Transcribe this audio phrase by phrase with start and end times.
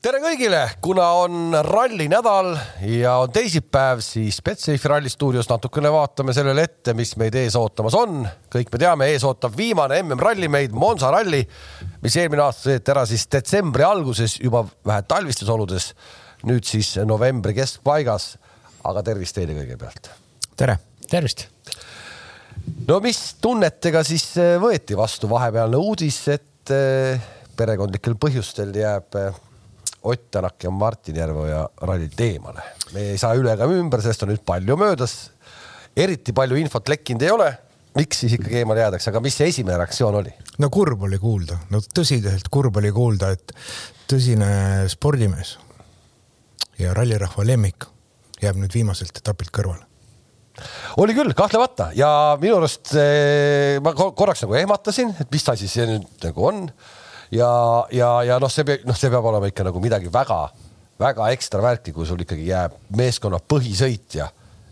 [0.00, 2.54] tere kõigile, kuna on ralli nädal
[2.88, 7.96] ja on teisipäev, siis Betsafe Ralli stuudios natukene vaatame sellele ette, mis meid ees ootamas
[7.98, 8.22] on.
[8.52, 11.42] kõik me teame, ees ootab viimane MM-ralli meid, Monza ralli,
[12.00, 15.90] mis eelmine aasta sõideti ära siis detsembri alguses juba vähe talvistes oludes.
[16.48, 18.38] nüüd siis novembri keskpaigas.
[18.84, 20.10] aga tervist teile kõigepealt.
[20.56, 20.78] tere.
[21.10, 21.46] tervist.
[22.88, 24.32] no mis tunnetega siis
[24.64, 27.20] võeti vastu vahepealne uudis, et eh,
[27.56, 29.49] perekondlikel põhjustel jääb eh,
[30.02, 32.62] Ott Tänak ja Martin Järveoja rallilt eemale.
[32.94, 35.30] me ei saa üle ega ümber, sellest on nüüd palju möödas.
[35.96, 37.50] eriti palju infot lekkinud ei ole,
[37.98, 40.32] miks siis ikkagi eemale jäädakse, aga mis see esimene reaktsioon oli?
[40.58, 43.52] no kurb oli kuulda, no tõsiselt kurb oli kuulda, et
[44.08, 45.58] tõsine spordimees
[46.78, 47.84] ja rallirahva lemmik
[48.40, 49.84] jääb nüüd viimaselt etapilt kõrvale
[51.00, 52.10] oli küll, kahtlemata ja
[52.40, 56.64] minu arust eh, ma korraks nagu ehmatasin, et mis asi see nüüd nagu on
[57.30, 57.52] ja,
[57.92, 62.08] ja, ja noh, see, noh, see peab olema ikka nagu midagi väga-väga ekstra värki, kui
[62.08, 64.30] sul ikkagi jääb meeskonna põhisõitja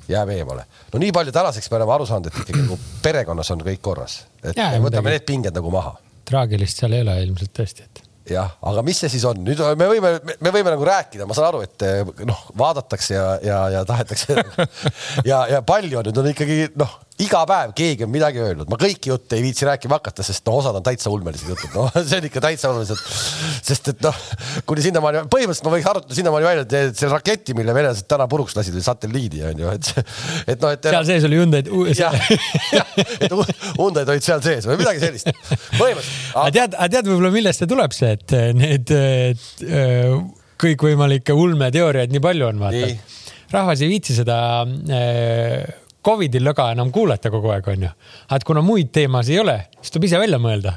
[0.09, 0.65] jääb eemale.
[0.93, 4.21] no nii palju tänaseks me oleme aru saanud, et ikkagi nagu perekonnas on kõik korras,
[4.43, 5.97] et me võtame need pinged nagu maha.
[6.29, 9.89] traagilist seal ei ole ilmselt tõesti, et jah, aga mis see siis on, nüüd me
[9.91, 14.39] võime, me võime nagu rääkida, ma saan aru, et noh, vaadatakse ja, ja, ja tahetakse
[15.31, 19.11] ja, ja palju nüüd on ikkagi noh, iga päev keegi on midagi öelnud, ma kõiki
[19.11, 22.27] jutte ei viitsi rääkima hakata, sest no osad on täitsa ulmelised jutud, no see on
[22.29, 23.01] ikka täitsa olulised.
[23.67, 24.21] sest et noh,
[24.69, 28.55] kuni sinnamaani, põhimõtteliselt ma võiks arutada sinnamaani välja, et selle raketi, mille venelased täna puruks
[28.59, 29.91] lasid, oli satelliidi on ju, et,
[30.55, 30.91] et noh, et.
[30.95, 31.73] seal sees oli Hyundai'd.
[31.99, 32.15] jah,
[33.19, 35.33] et Hyundai'd olid seal sees või midagi sellist,
[35.75, 36.23] põhimõtteliselt.
[36.39, 40.15] aga tead, tead võib-olla millest see tuleb, see, et need äh,
[40.63, 42.95] kõikvõimalikke ulmeteooriaid nii palju on, vaata.
[43.51, 45.67] rahvas ei viitsi seda äh,
[46.05, 47.91] Covidi lõga enam kuulata kogu aeg, onju.
[48.37, 50.77] et kuna muid teemasid ei ole, siis tuleb ise välja mõelda.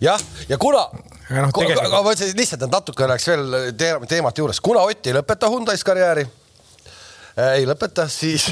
[0.00, 5.10] jah, ja kuna no,, ma mõtlesin lihtsalt, et natuke oleks veel teemat juures, kuna Ott
[5.10, 8.48] ei lõpeta Hyundai's karjääri äh, ei lõpeta, siis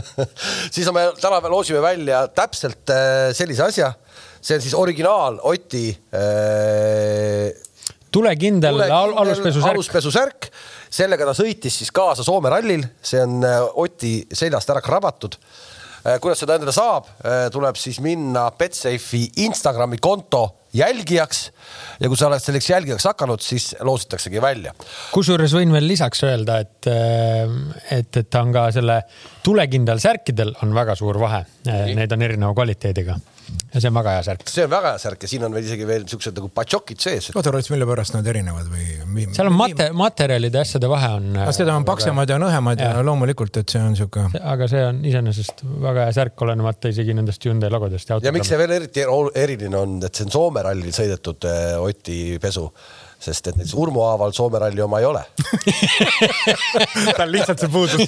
[0.74, 3.92] siis me täna loosime välja täpselt äh, sellise asja.
[4.40, 7.50] see on siis originaal Oti äh,
[8.10, 10.50] tulekindel, tulekindel aluspesusärk, aluspesusärk
[10.90, 15.36] sellega ta sõitis siis kaasa Soome rallil, see on äh, Oti seljast ära krabatud.
[16.00, 21.40] Äh, kuidas seda endale saab, äh, tuleb siis minna Betsafe'i Instagrami konto jälgijaks
[22.00, 24.74] ja kui sa oled selleks jälgijaks hakanud, siis loositaksegi välja.
[25.10, 26.86] kusjuures võin veel lisaks öelda, et,
[27.90, 29.00] et, et ta on ka selle
[29.42, 31.42] tulekindel särkidel on väga suur vahe.
[31.66, 33.18] Need on erineva kvaliteediga
[33.70, 34.44] ja see on väga hea särk.
[34.50, 37.30] see on väga hea särk ja siin on veel isegi veel siuksed nagu patšokid sees.
[37.34, 39.26] oota, Rots, mille pärast nad erinevad või?
[39.36, 41.28] seal on mate-, materjalide asjade vahe on.
[41.56, 44.26] seda on paksemad ja on õhemad ja, ja loomulikult, et see on sihuke.
[44.40, 48.14] aga see on iseenesest väga hea särk, olenemata isegi nendest Hyundai logodest.
[48.22, 49.06] ja miks see veel eriti
[49.44, 52.66] eriline on, et see on Soome rallil sõidetud äh, Oti pesu
[53.20, 55.22] sest et näiteks Urmo Aaval Soome ralli oma ei ole
[57.18, 58.00] tal lihtsalt see puudus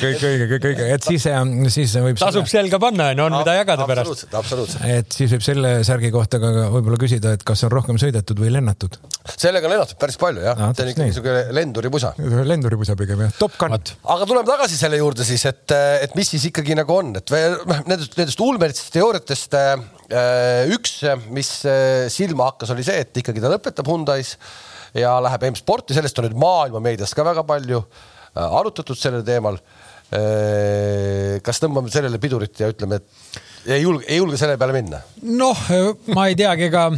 [0.00, 1.26] kõik õige, kõik õige, et siis,
[1.74, 2.18] siis võib.
[2.20, 2.66] tasub selle...
[2.66, 4.02] selga panna, on, on mida jagada pärast.
[4.02, 4.86] absoluutselt, absoluutselt.
[4.98, 8.52] et siis võib selle särgi kohta ka võib-olla küsida, et kas on rohkem sõidetud või
[8.54, 8.98] lennatud.
[9.36, 12.12] sellega on lennatud päris palju jah no,, see on ikkagi niisugune lenduripusa.
[12.52, 13.78] lenduripusa pigem jah, Top Gun.
[13.78, 17.86] aga tuleme tagasi selle juurde siis, et, et mis siis ikkagi nagu on, et noh,
[17.86, 19.58] nendest, nendest ulmelistest teooriatest
[20.10, 24.34] Äh, üks, mis äh, silma hakkas, oli see, et ikkagi ta lõpetab Hyundai's
[24.96, 29.60] ja läheb M-sporti, sellest on nüüd maailma meedias ka väga palju äh, arutatud sellel teemal.
[31.46, 34.98] kas tõmbame sellele pidurit ja ütleme, et ei julge, ei julge selle peale minna?
[35.22, 35.60] noh,
[36.16, 36.88] ma ei teagi, ega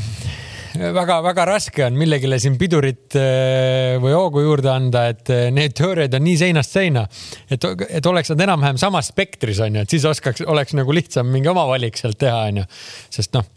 [0.72, 6.14] väga-väga raske on millegile siin pidurit äh, või hoogu juurde anda, et äh, need teooriad
[6.16, 7.04] on nii seinast seina,
[7.50, 11.28] et, et oleks nad enam-vähem samas spektris on ju, et siis oskaks, oleks nagu lihtsam
[11.28, 12.70] mingi oma valik sealt teha, on ju,
[13.18, 13.48] sest noh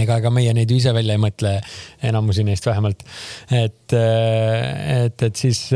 [0.00, 1.54] ega, ega meie neid ju ise välja ei mõtle,
[2.02, 3.04] enamusi neist vähemalt.
[3.50, 5.66] et, äh, et, et siis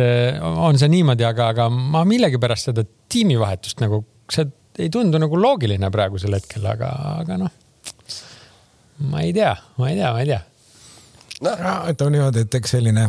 [0.42, 4.02] on see niimoodi, aga, aga ma millegipärast seda tiimivahetust nagu,
[4.32, 6.92] see ei tundu nagu loogiline praegusel hetkel, aga,
[7.22, 7.56] aga noh
[8.98, 10.42] ma ei tea, ma ei tea, ma ei tea
[11.40, 11.50] no
[11.90, 13.04] ütleme niimoodi, et eks selline,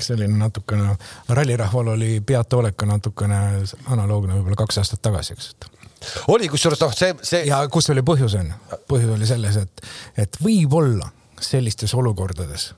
[0.00, 0.94] selline natukene,
[1.28, 3.40] rallirahval oli peataoleka natukene
[3.92, 5.50] analoogne võib-olla kaks aastat tagasi, eks.
[6.32, 7.44] Oli, kusjuures noh, see, see.
[7.48, 8.50] ja kus oli põhjus on,
[8.88, 9.86] põhjus oli selles, et,
[10.26, 11.10] et võib-olla
[11.40, 12.70] sellistes olukordades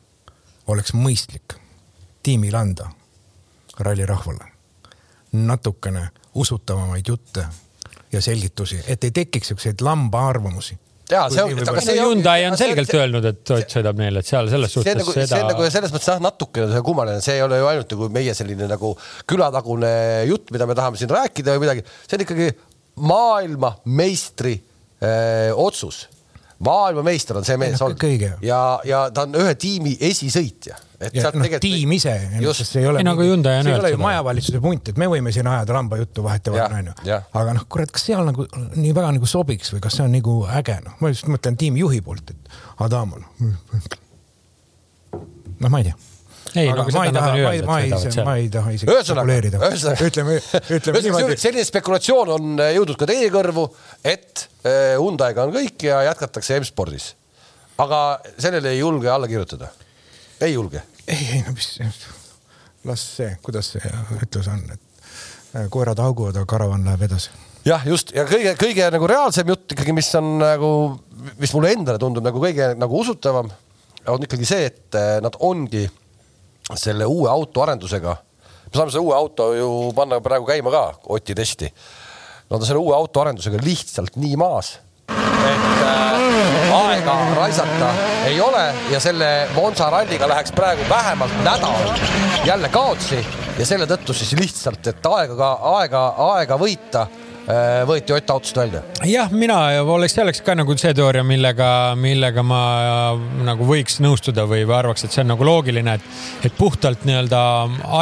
[0.68, 1.56] oleks mõistlik
[2.22, 2.90] tiimil anda
[3.78, 4.52] rallirahvale
[5.32, 7.46] natukene usutavamaid jutte
[8.12, 10.78] ja selgitusi, et ei tekiks siukseid lamba arvamusi
[11.12, 14.28] ja see on, aga see Hyundai on selgelt see, öelnud, et Ott sõidab neile, et
[14.28, 15.28] seal selles suhtes nagu, seda.
[15.30, 18.08] see on nagu selles mõttes jah, natukene see kummaline, see ei ole ju ainult nagu
[18.14, 18.92] meie selline nagu
[19.30, 19.92] külatagune
[20.28, 22.50] jutt, mida me tahame siin rääkida või midagi, see on ikkagi
[23.00, 24.54] maailmameistri
[25.02, 26.08] öö, otsus
[26.58, 28.32] maailmameister on see mees olnud kõige.
[28.42, 30.76] ja, ja ta on ühe tiimi esisõitja.
[30.98, 33.02] et ja sealt noh, tegelikult- tiim ise, just, see ei ole.
[33.06, 35.76] Nagu Hyundai on see ei ole öelnud ju majavalitsuse punt, et me võime siin ajada
[35.78, 40.00] lambajuttu vahetevahel onju aga noh, kurat, kas seal nagu nii väga nagu sobiks või kas
[40.00, 43.22] see on nagu äge noh, ma just mõtlen tiimijuhi poolt, et Adamov.
[45.62, 45.96] noh, ma ei tea.
[46.54, 48.94] ei, aga nagu ma ei taha, ma ei, ma et ei ma ei taha isegi
[49.04, 49.60] spekuleerida.
[49.68, 50.36] ühesõnaga, ütleme,
[50.76, 53.66] ütleme niimoodi, selline spekulatsioon on äh, jõudnud ka teie kõrvu,
[54.06, 57.10] et äh, Hyundai'ga on kõik ja jätkatakse M-spordis.
[57.78, 58.00] aga
[58.38, 59.68] sellele ei julge alla kirjutada.
[60.40, 60.82] ei julge.
[61.06, 61.74] ei, ei no mis,
[62.88, 63.92] las see, kuidas see
[64.22, 65.04] ütlus on, et
[65.54, 67.30] äh, koerad hauguvad, aga karavan läheb edasi.
[67.68, 70.72] jah, just ja kõige-kõige nagu reaalsem jutt ikkagi, mis on nagu,
[71.38, 73.52] mis mulle endale tundub nagu kõige nagu usutavam,
[74.08, 75.88] on ikkagi see, et nad ongi
[76.76, 78.16] selle uue auto arendusega,
[78.68, 81.70] me saame selle uue auto ju panna praegu käima ka Oti testi.
[82.48, 84.78] Nad on selle uue auto arendusega lihtsalt nii maas,
[85.08, 87.90] et äh, aega raisata
[88.28, 91.92] ei ole ja selle Monza ralliga läheks praegu vähemalt nädal
[92.44, 93.20] jälle kaotsi
[93.58, 97.06] ja selle tõttu siis lihtsalt, et aega, aega, aega võita,
[97.88, 98.82] võeti Ott autost välja.
[99.08, 104.00] jah, mina oleks, see oleks ka nagu see teooria, millega, millega ma äh, nagu võiks
[104.04, 107.40] nõustuda või, või arvaks, et see on nagu loogiline, et, et puhtalt nii-öelda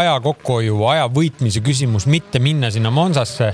[0.01, 3.53] aja kokkuhoiu, aja võitmise küsimus, mitte minna sinna Monsasse,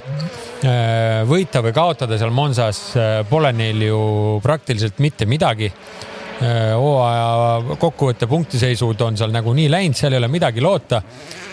[1.28, 2.80] võita või kaotada seal Monsas,
[3.28, 4.00] pole neil ju
[4.44, 5.72] praktiliselt mitte midagi
[6.42, 11.02] hooaja kokkuvõtte punktiseisud on seal nagunii läinud, seal ei ole midagi loota.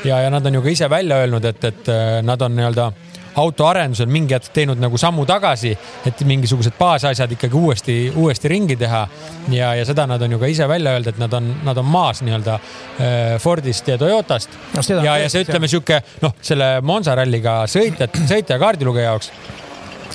[0.03, 2.91] ja, ja nad on ju ka ise välja öelnud, et, et äh, nad on nii-öelda
[3.39, 5.73] autoarendusel mingi hetk teinud nagu sammu tagasi,
[6.07, 9.05] et mingisugused baasasjad ikkagi uuesti, uuesti ringi teha.
[9.51, 11.85] ja, ja seda nad on ju ka ise välja öelnud, et nad on, nad on
[11.85, 17.15] maas nii-öelda äh, Fordist ja Toyotast No ja, ja see ütleme sihuke noh, selle Monza
[17.17, 19.31] ralliga sõitjat, sõitja ja kaardilugeja jaoks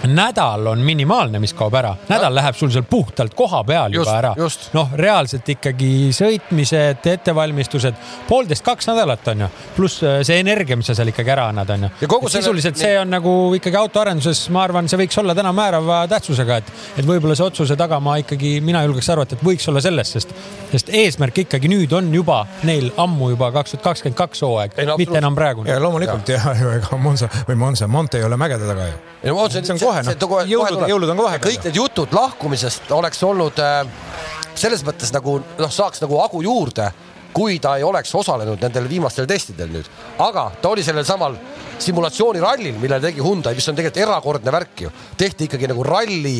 [0.08, 4.18] nädal on minimaalne, mis kaob ära, nädal läheb sul seal puhtalt koha peal Just, juba
[4.18, 4.68] ära just..
[4.74, 7.94] noh, reaalselt ikkagi sõitmised, ettevalmistused,
[8.28, 11.70] poolteist, kaks nädalat on ju, pluss äh, see energia, mis sa seal ikkagi ära annad,
[11.76, 12.28] on ju Ja kogu.
[12.28, 16.60] selle- sisuliselt see on nagu ikkagi autoarenduses, ma arvan, see võiks olla täna määrava tähtsusega,
[16.62, 20.12] et, et võib-olla see otsuse taga ma ikkagi, mina julgeks arvata, et võiks olla selles,
[20.16, 20.34] sest,
[20.72, 25.18] sest eesmärk ikkagi nüüd on juba neil ammu juba kaks tuhat kakskümmend kaks hooaeg mitte
[25.20, 25.80] enam praegune ja.
[25.82, 29.00] loomulikult ja, ja ega Monza või Monza, Monte ei ole mägede taga ju.
[29.84, 30.46] Kohe, noh.
[30.50, 31.50] Jõulud- jõulud on ka vahepeal.
[31.52, 33.82] kõik need jutud lahkumisest oleks olnud äh,
[34.58, 36.88] selles mõttes nagu noh, saaks nagu hagu juurde,
[37.34, 39.88] kui ta ei oleks osalenud nendel viimastel testidel nüüd,
[40.22, 41.34] aga ta oli sellel samal
[41.82, 46.38] simulatsioonirallil, mille tegi Hyundai, mis on tegelikult erakordne värk ju, tehti ikkagi nagu ralli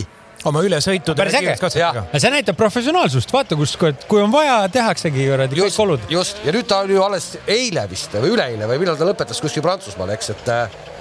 [0.49, 2.05] oma ülesõitude Päris äge.
[2.21, 6.09] see näitab professionaalsust, vaata kus, kui on vaja, tehaksegi kuradi kõik just olud,.
[6.13, 9.41] just ja nüüd ta on ju alles eile vist või üleeile või millal ta lõpetas
[9.43, 10.53] kuskil Prantsusmaal, eks, et,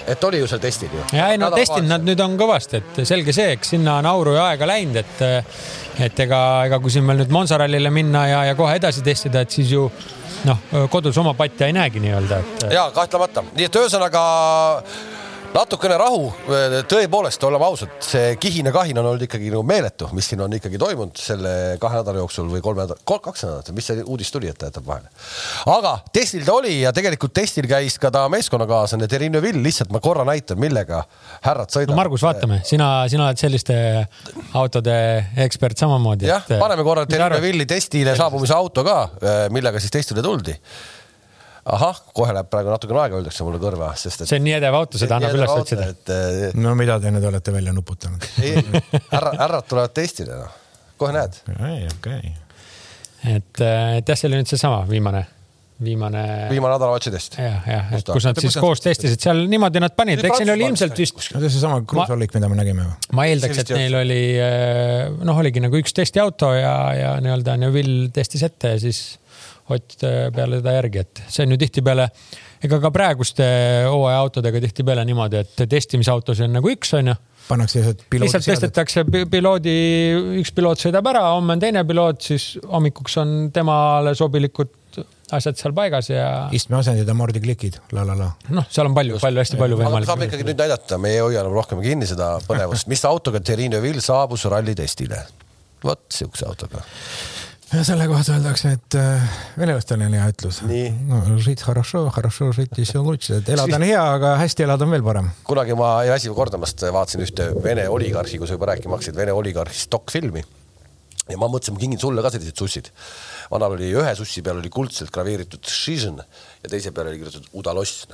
[0.07, 1.05] et oli ju seal testil ju.
[1.17, 4.35] ja ei no testinud nad nüüd on kõvasti, et selge see, eks sinna on auru
[4.37, 5.23] ja aega läinud, et,
[6.07, 9.43] et ega, ega kui siin veel nüüd Monza rallile minna ja, ja kohe edasi testida,
[9.43, 9.87] et siis ju
[10.49, 14.23] noh, kodus oma patja ei näegi nii-öelda, et ja kahtlemata, nii et ühesõnaga
[15.53, 16.27] natukene rahu,
[16.89, 21.19] tõepoolest, oleme ausad, see kihine-kahin on olnud ikkagi nagu meeletu, mis siin on ikkagi toimunud
[21.19, 21.51] selle
[21.81, 24.87] kahe nädala jooksul või kolme nädala, kaks nädalat, mis see uudis tuli, et ta jätab
[24.87, 25.11] vahele.
[25.75, 30.01] aga testil ta oli ja tegelikult testil käis ka ta meeskonnakaaslane Terine Vill, lihtsalt ma
[30.03, 31.03] korra näitan, millega
[31.45, 32.01] härrad no sõidavad.
[32.01, 33.77] Margus, vaatame, sina, sina oled selliste
[34.57, 34.97] autode
[35.45, 36.29] ekspert samamoodi.
[36.33, 38.99] jah, paneme korra Terine Villi testile saabumise auto ka,
[39.53, 40.57] millega siis testile tuldi
[41.63, 44.77] ahah, kohe läheb praegu natukene aega, öeldakse mulle kõrva, sest et see on nii edev
[44.77, 45.89] auto, seda annab üles otsida.
[45.93, 48.25] et eh, no mida te nüüd olete välja nuputanud?
[48.43, 48.57] ei,
[49.13, 50.57] härra, härrad tulevad testile, noh.
[50.99, 51.39] kohe näed.
[51.93, 52.33] okei.
[53.35, 55.23] et, et jah, see oli nüüd seesama viimane,
[55.87, 56.25] viimane.
[56.51, 57.39] viimane nädalavahetuse test.
[57.39, 60.55] jah, jah, Kus et kus nad siis koos testisid, seal niimoodi nad panid, eks neil
[60.57, 63.11] oli ilmselt vist no see on seesama kruusolik, mida me nägime või?
[63.15, 64.21] ma eeldaks, et neil oli
[65.23, 69.05] noh, oligi nagu üks testiauto ja, ja nii-öelda Neville testis ette ja siis
[69.71, 69.95] Ott
[70.35, 72.09] peale seda järgi, et see on ju tihtipeale,
[72.67, 73.45] ega ka praeguste
[73.87, 77.15] hooajaautodega tihtipeale niimoodi, et testimisautosid on nagu üks, onju.
[77.47, 79.75] pannakse lihtsalt piloodi lihtsalt testitakse pi- piloodi,
[80.41, 84.75] üks piloot sõidab ära, homme on teine piloot, siis hommikuks on temale sobilikud
[85.33, 88.29] asjad seal paigas ja istmeasendid ja mordiklikid, la la la.
[88.53, 90.09] noh, seal on palju, palju, hästi palju võimalik.
[90.09, 93.81] saame ikkagi nüüd näidata, me ei hoia enam rohkem kinni seda põnevust, mis autoga Terrine
[93.83, 95.23] Vill saabus rallitestile.
[95.83, 96.83] vot siukse autoga
[97.72, 99.22] ja selle kohta öeldakse , et äh,
[99.60, 100.62] venelastel on hea ütlus .
[100.68, 100.90] Nii.
[101.08, 104.84] no žit хорошо , хорошо žit и все лучше , et elada on hea , aga hästi elada
[104.86, 105.30] on veel parem .
[105.44, 109.32] kunagi ma ei väsi kordamast , vaatasin ühte Vene oligarhi , kui sa juba rääkima hakkasid , Vene
[109.36, 110.44] oligarhi dokfilmi .
[111.28, 112.88] ja ma mõtlesin , ma kingin sulle ka sellised sussid .
[113.50, 116.16] vanal oli ühe sussi peal oli kuldselt graveeritud Šižn
[116.64, 118.06] ja teise peale oli kirjutatud Udaloss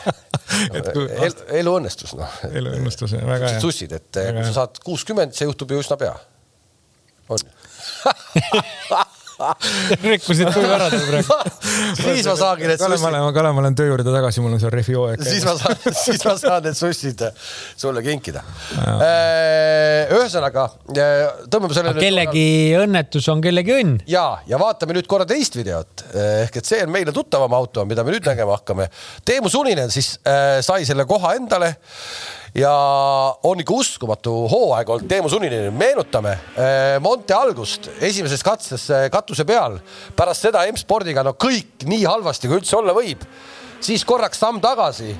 [0.75, 2.29] Et kui- El, elu õnnestus noh .
[2.51, 3.59] elu õnnestus , väga hea .
[3.63, 4.51] sussid , et Väga kui hea.
[4.51, 6.13] sa saad kuuskümmend , see juhtub ju üsna pea .
[7.31, 7.37] on .
[10.06, 11.36] rikkusid tuju ära teil praegu.
[11.98, 14.62] siis ma saangi need Kalev, sussid, olen, Kalev, ma olen töö juurde tagasi, mul on
[14.62, 17.24] seal rehvi hooaeg siis ma saan, siis ma saan need sussid
[17.76, 18.44] sulle kinkida.
[20.16, 20.66] ühesõnaga
[21.52, 21.96] tõmbame selle.
[22.00, 22.46] kellegi
[22.80, 23.98] õnnetus on kellegi õnn.
[24.10, 28.04] ja, ja vaatame nüüd korra teist videot ehk et see on meile tuttavam auto, mida
[28.06, 28.88] me nüüd nägema hakkame.
[29.26, 31.74] Teemu Suninen siis äh, sai selle koha endale
[32.56, 32.72] ja
[33.42, 39.44] on ikka uskumatu hooaeg olnud Teemu Suninenil, meenutame äh, Monte algust esimeses katses äh, katuse
[39.48, 39.78] peal,
[40.16, 43.26] pärast seda M-spordiga no kõik nii halvasti, kui üldse olla võib,
[43.84, 45.12] siis korraks samm tagasi,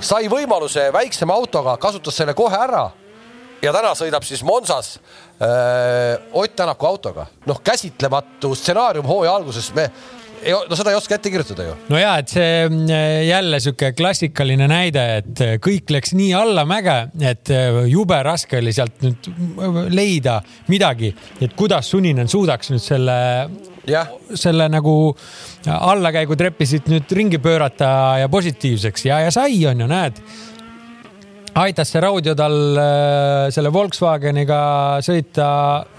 [0.00, 2.88] sai võimaluse väiksema autoga, kasutas selle kohe ära.
[3.60, 9.90] Ja täna sõidab siis Monsas äh, Ott Tänaku autoga, noh, käsitlematu stsenaarium hooaja alguses, me,
[10.70, 11.76] no seda ei oska ette kirjutada ju.
[11.92, 12.84] no ja, et see mm,
[13.26, 16.98] jälle sihuke klassikaline näide, et kõik läks nii allamäge,
[17.32, 19.30] et äh, jube raske oli sealt nüüd
[19.92, 20.40] leida
[20.72, 23.18] midagi, et kuidas Suninen suudaks nüüd selle
[24.38, 24.92] selle nagu
[25.66, 30.20] allakäigu treppisid nüüd ringi pöörata ja positiivseks ja, ja sai, on ju, näed.
[31.54, 34.60] Aitas see Raudio tal äh, selle Volkswageniga
[35.04, 35.48] sõita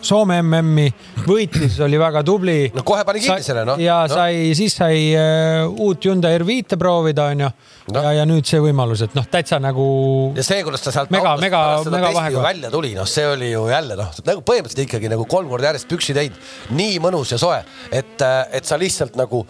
[0.01, 0.87] Soome MM-i,
[1.27, 2.71] võitis, oli väga tubli.
[2.75, 3.81] no kohe pani kinni selle noh.
[3.81, 4.13] ja no.
[4.13, 7.51] sai, siis sai äh, uut Hyundai R5-e proovida, onju.
[7.89, 8.03] Noh.
[8.05, 9.83] ja, ja nüüd see võimalus, et noh, täitsa nagu
[10.37, 12.43] ja see, kuidas ta sealt Mega- mega- mega vahega.
[12.45, 15.89] välja tuli, noh, see oli ju jälle noh, nagu põhimõtteliselt ikkagi nagu kolm korda järjest
[15.89, 16.37] püksi teinud,
[16.77, 17.57] nii mõnus ja soe,
[17.91, 18.21] et,
[18.53, 19.41] et sa lihtsalt nagu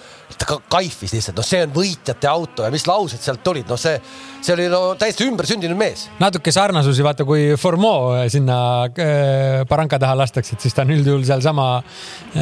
[0.47, 4.00] ka kaifis lihtsalt, noh, see on võitjate auto ja mis laused sealt tulid, noh, see,
[4.41, 6.07] see oli no täiesti ümbersündinud mees.
[6.23, 11.27] natuke sarnasusi, vaata kui Formeau sinna äh, baranka taha lastakse, et siis ta on üldjuhul
[11.27, 11.67] sealsama,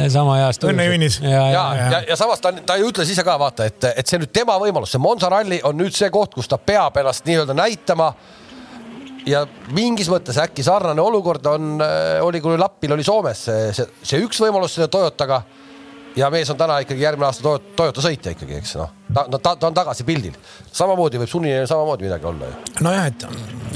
[0.08, 0.62] sama heas.
[0.70, 1.18] Õnnejünnis.
[1.26, 3.90] ja, ja, ja, ja, ja, ja samas ta, ta ju ütles ise ka vaata, et,
[3.90, 6.96] et see nüüd tema võimalus, see Monza ralli on nüüd see koht, kus ta peab
[7.00, 8.12] ennast nii-öelda näitama.
[9.26, 9.44] ja
[9.76, 11.82] mingis mõttes äkki sarnane olukord on,
[12.24, 15.42] oli, kui Lappil oli Soomes see, see, see üks võimalus selle Toyotaga.
[16.16, 19.38] ja mees on täna ikkagi järgmine aasta Toyota, Toyota sõitja ikkagi, eks noh, ta, no,
[19.38, 20.34] ta, ta on tagasi pildil,
[20.72, 22.74] samamoodi võib sunnil samamoodi midagi olla ju.
[22.80, 23.26] nojah, et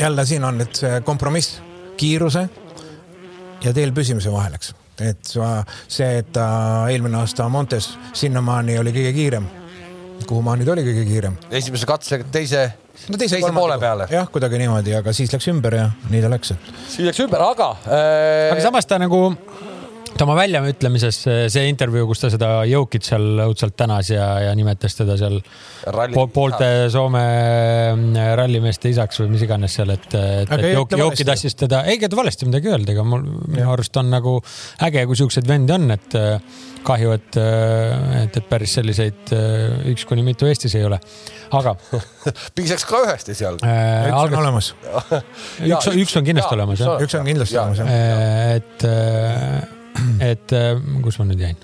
[0.00, 1.60] jälle siin on nüüd see kompromiss
[1.96, 2.48] kiiruse
[3.64, 4.72] ja teel püsimise vahel, eks.
[5.02, 6.46] et see, et ta
[6.90, 9.46] eelmine aasta Montes sinnamaani oli kõige kiirem,
[10.28, 11.36] kuhumaani ta oli kõige kiirem.
[11.50, 12.64] esimese katsega teise,
[13.08, 14.08] no teise poole peale.
[14.12, 17.44] jah, kuidagi niimoodi, aga siis läks ümber ja nii ta läks, et siis läks ümber,
[17.50, 18.52] aga äh,.
[18.54, 19.22] aga samas ta nagu,
[20.14, 21.16] ta oma väljaütlemises
[21.50, 25.40] see intervjuu, kus ta seda Jokit seal õudselt tänas ja, ja nimetas teda seal
[25.90, 31.00] Ralli- po poolte Soome mm, rallimeeste isaks või mis iganes seal, et, et, et Joki
[31.00, 31.26] valesti.
[31.26, 34.36] tassis teda, ei ega ta valesti midagi öelda, ega mul minu arust on nagu
[34.86, 36.38] äge, kui siukseid vendi on, et äh,
[36.86, 37.38] kahju, et,
[38.22, 41.00] et, et päris selliseid äh, üks kuni mitu Eestis ei ole.
[41.58, 41.74] aga
[42.56, 43.66] piisaks ka ühest esialgu.
[43.66, 44.74] äh, üks on algas, olemas,
[45.74, 47.00] üks, üks on kindlasti olemas jah.
[47.02, 47.64] üks on kindlasti Jaa.
[47.66, 48.60] olemas jah.
[48.60, 49.73] et,
[50.32, 50.74] et äh,
[51.04, 51.62] kus ma nüüd jäin?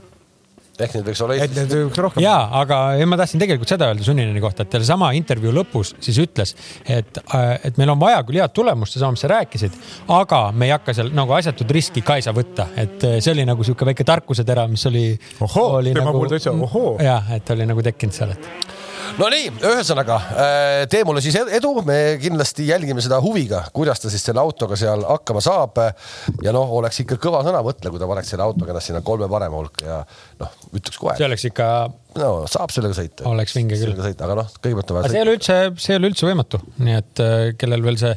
[0.84, 1.58] ehk neid võiks olla et Eestis.
[1.58, 2.22] need üks rohkem.
[2.24, 6.54] ja, aga ma tahtsin tegelikult seda öelda Sunnineni kohta, et sama intervjuu lõpus siis ütles,
[6.88, 7.20] et,
[7.66, 9.76] et meil on vaja küll head tulemust, seesama, mis sa rääkisid,
[10.16, 13.46] aga me ei hakka seal nagu asjatut riski ka ei saa võtta, et see oli
[13.48, 15.06] nagu sihuke väike tarkusetera, mis oli.
[15.44, 16.96] Ohoo, tema puhul täitsa ohoo.
[17.04, 18.78] jah, et oli nagu tekkinud seal, et
[19.18, 24.42] Nonii, ühesõnaga äh, Teemule siis edu, me kindlasti jälgime seda huviga, kuidas ta siis selle
[24.42, 25.80] autoga seal hakkama saab.
[26.44, 29.28] ja noh, oleks ikka kõva sõna mõtle, kui ta paneks selle autoga ennast sinna kolme
[29.30, 30.00] parema hulka ja
[30.42, 31.68] noh, ütleks kohe see, oleks ikka,
[32.20, 33.26] no saab sellega sõita.
[33.30, 33.96] Oleks vinge küll.
[33.98, 36.98] aga noh, kõigepealt on vaja see ei ole üldse, see ei ole üldse võimatu, nii
[37.00, 38.14] et äh, kellel veel see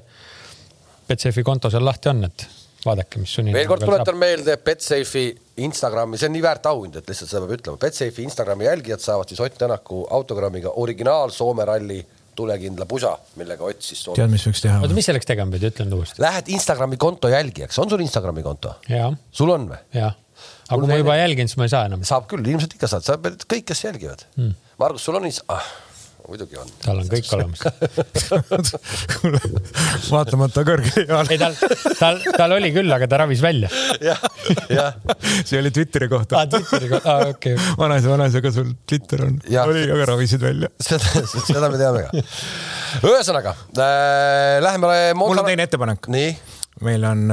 [1.07, 2.47] Betsafe konto seal lahti on, et
[2.87, 5.31] vaadake, mis Sunninen veel kord tuletan meelde Betsafe'i
[5.65, 7.79] Instagrami, see on nii väärt auhind, et lihtsalt seda peab ütlema.
[7.81, 12.01] Betsafe'i Instagrami jälgijad saavad siis Ott Tänaku autogrammiga originaal Soome ralli
[12.35, 14.17] tulekindla pusa, millega Ott siis soovib.
[14.21, 14.79] tead, mis võiks teha?
[14.81, 16.21] oota, mis selleks tegema pidi, ütle nüüd uuesti.
[16.23, 18.75] Lähed Instagrami konto jälgijaks, on sul Instagrami konto?
[18.89, 19.79] ja, sul on või?
[19.93, 20.11] ja,
[20.67, 22.03] aga kui ma juba jälgin, siis ma ei saa enam.
[22.07, 24.55] saab küll, ilmselt ikka saad, sa pead kõik, kes jälgivad hmm..
[24.81, 25.67] Margus, sul on Inst- ah,,
[26.27, 26.69] muidugi on.
[26.83, 27.63] tal on kõik olemas.
[30.13, 31.57] vaatamata kõrgele ei, tal,
[31.99, 33.69] tal, tal oli küll, aga ta ravis välja.
[34.03, 34.23] jah,
[34.71, 34.95] jah,
[35.43, 37.75] see oli Twitteri kohta aa, Twitteri kohta, aa okei okay..
[37.79, 39.37] vanaisa, vanaisa, kas sul Twitter on?
[39.65, 40.71] Oli, aga ravisid välja.
[40.81, 42.25] seda, seda me teame ka.
[43.03, 44.97] ühesõnaga äh,, läheme.
[45.19, 46.11] mul on teine ettepanek.
[46.13, 46.29] nii,
[46.87, 47.25] meil on,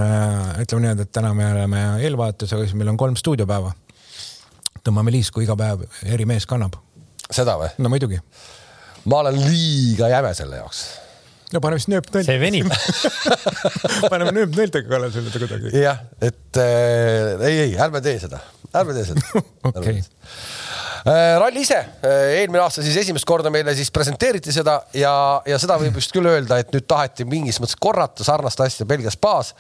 [0.63, 3.73] ütleme niimoodi, et täna me oleme eelvaatusega, siis meil on kolm stuudiopäeva.
[4.85, 6.81] tõmbame liisku iga päev, eri mees kannab.
[7.31, 7.71] seda või?
[7.79, 8.19] no muidugi.
[9.05, 10.83] Ma olen liiga jäme selle jaoks.
[11.55, 12.71] no paneme siis nööp see venib.
[14.13, 15.73] paneme nööpnõeltega kallale selle kuidagi.
[15.81, 18.43] jah, et äh, ei, ei, ärme tee seda,
[18.75, 19.45] ärme tee seda.
[19.71, 20.03] Okei.
[21.01, 25.13] Äh, ralli ise, eelmine aasta siis esimest korda meile siis presenteeriti seda ja,
[25.49, 29.13] ja seda võib vist küll öelda, et nüüd taheti mingis mõttes korrata sarnast asja Belgia
[29.15, 29.55] spaas.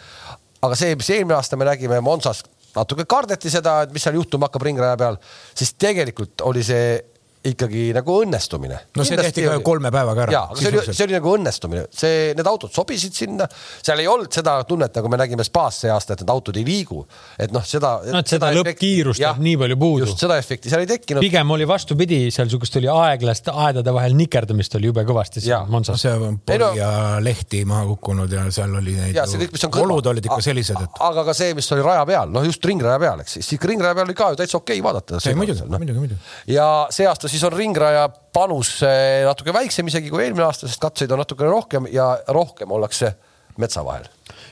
[0.60, 2.42] aga see, mis eelmine aasta me nägime Monsas,
[2.76, 5.16] natuke kardeti seda, et mis seal juhtuma hakkab ringraja peal,
[5.56, 6.98] siis tegelikult oli see
[7.40, 8.76] ikkagi nagu õnnestumine.
[8.96, 10.40] no see Kindlasti tehti ka ju kolme päevaga ära.
[10.58, 13.46] see oli, see oli nagu õnnestumine, see, need autod sobisid sinna,
[13.80, 16.66] seal ei olnud seda tunnet, nagu me nägime Spaas see aasta, et need autod ei
[16.68, 17.00] liigu,
[17.40, 17.94] et noh, seda.
[18.04, 20.04] no et seda, seda lõppkiirust jääb nii palju puudu.
[20.04, 21.24] just seda efekti seal ei tekkinud.
[21.24, 25.40] pigem oli vastupidi, seal sihukest oli aeglast aedade vahel nikerdamist oli jube kõvasti.
[25.40, 26.92] see on pori ja
[27.24, 29.16] lehti maha kukkunud ja seal oli neid.
[29.16, 29.96] ja see kõik, mis on kõrval.
[29.96, 31.02] olud olid ikka sellised, et.
[31.08, 34.10] aga ka see, mis oli raja peal, noh just ringraja peal, eks siis ringraja peal
[34.10, 35.24] oli ka ju täitsa okei okay vaadata.
[35.40, 36.20] muidugi, muidugi, muidugi.
[36.52, 40.82] ja see aasta siis on ringraja panus eh, natuke väiksem isegi kui eelmine aasta, sest
[40.82, 43.14] katseid on natukene rohkem ja rohkem ollakse
[43.60, 44.04] metsa vahel.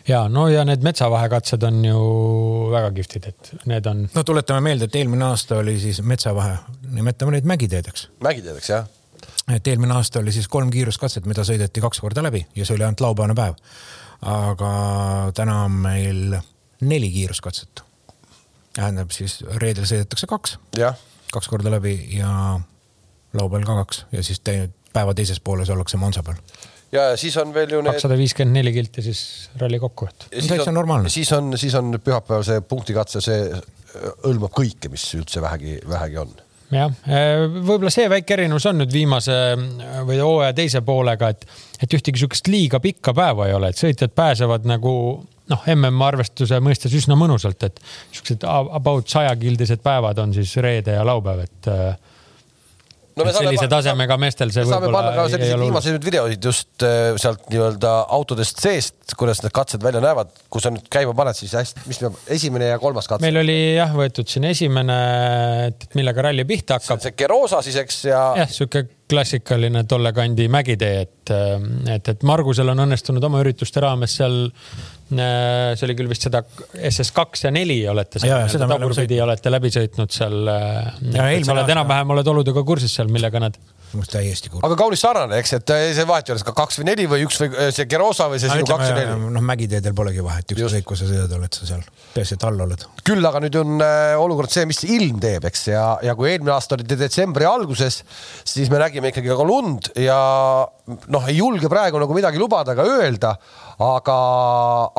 [0.09, 2.03] ja no ja need metsavahekatsed on ju
[2.73, 4.05] väga kihvtid, et need on.
[4.15, 6.57] no tuletame meelde, et eelmine aasta oli siis metsavahe,
[6.93, 8.09] nimetame neid mägiteedeks.
[8.25, 8.87] mägiteedeks jah.
[9.55, 12.89] et eelmine aasta oli siis kolm kiiruskatset, mida sõideti kaks korda läbi ja see oli
[12.89, 13.59] ainult laupäevane päev.
[14.23, 14.73] aga
[15.35, 16.41] täna on meil
[16.81, 17.85] neli kiiruskatset.
[18.75, 20.59] tähendab siis reedel sõidetakse kaks.
[21.33, 22.31] Kaks korda läbi ja
[23.37, 26.41] laupäeval ka kaks ja siis teine, päeva teises pooles ollakse Monza peal.
[26.93, 27.93] ja, ja siis on veel ju need.
[27.93, 29.23] kakssada viiskümmend neli kilti siis
[29.61, 30.29] ralli kokku, et.
[30.49, 31.13] täitsa normaalne.
[31.13, 33.65] siis on, siis on pühapäeval see punktikatse, see äh,
[34.25, 36.37] hõlmab kõike, mis üldse vähegi, vähegi on
[36.73, 41.49] jah, äh, võib-olla see väike erinevus on nüüd viimase äh, või hooaja teise poolega, et,
[41.83, 44.95] et ühtegi sihukest liiga pikka päeva ei ole, et sõitjad pääsevad nagu
[45.49, 47.81] noh, MM arvestuse mõistes üsna mõnusalt, et
[48.13, 51.73] siuksed about sajakildised päevad on siis reede ja laupäev, et
[53.19, 54.81] no me sellise saame, tasemega meestel see võib-olla.
[54.81, 59.85] saame panna ka selliseid viimaseid videoid just äh, sealt nii-öelda autodest seest, kuidas need katsed
[59.85, 63.25] välja näevad, kui sa nüüd käima paned, siis hästi, mis peab, esimene ja kolmas katse.
[63.25, 65.01] meil oli jah võetud siin esimene,
[65.71, 67.03] et millega ralli pihta hakkab.
[67.05, 68.23] see Gerosa siis, eks ja.
[68.43, 71.33] jah, sihuke klassikaline tolle kandi mägitee, et,
[71.95, 74.49] et, et Margusel on õnnestunud oma ürituste raames seal
[75.09, 76.43] Äh, see oli küll vist seda
[76.85, 80.51] SS2 ja neli olete seal, tagurpidi olete läbi sõitnud seal.
[80.53, 83.57] Äh, sa oled enam-vähem, oled oludega kursis seal, millega nad
[84.11, 84.65] täiesti kurb.
[84.67, 87.41] aga kaunis sarnane, eks, et see vahet ei ole, kas kaks või neli või üks
[87.43, 89.31] või see Gerosa või see sinu kaks või neli.
[89.37, 92.87] noh, mägiteedel polegi vahet, ükskõik kus sa sõidad, oled sa seal, peaasi, et all oled.
[93.07, 96.55] küll aga nüüd on äh, olukord see, mis ilm teeb, eks, ja, ja kui eelmine
[96.57, 98.03] aasta oli detsembri alguses,
[98.49, 100.19] siis me nägime ikkagi ka lund ja
[100.89, 103.33] noh, ei julge praegu nagu midagi lubada ega öelda,
[103.85, 104.19] aga,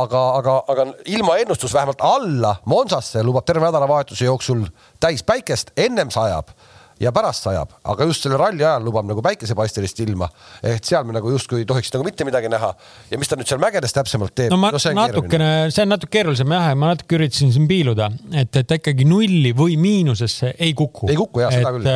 [0.05, 4.65] aga, aga, aga ilmaennustus vähemalt alla Monsasse lubab terve nädalavahetuse jooksul
[5.01, 6.53] täis päikest, ennem sajab
[6.99, 10.27] ja pärast sajab, aga just selle ralli ajal lubab nagu päikesepaistelist ilma.
[10.63, 12.73] ehk seal me nagu justkui ei tohiks nagu mitte midagi näha
[13.11, 14.51] ja mis ta nüüd seal mägedes täpsemalt teeb.
[14.51, 18.51] no ma no, natukene, see on natuke keerulisem jah, ma natuke üritasin siin piiluda, et,
[18.51, 21.09] et ta ikkagi nulli või miinusesse ei kuku.
[21.11, 21.89] ei kuku jah, seda küll.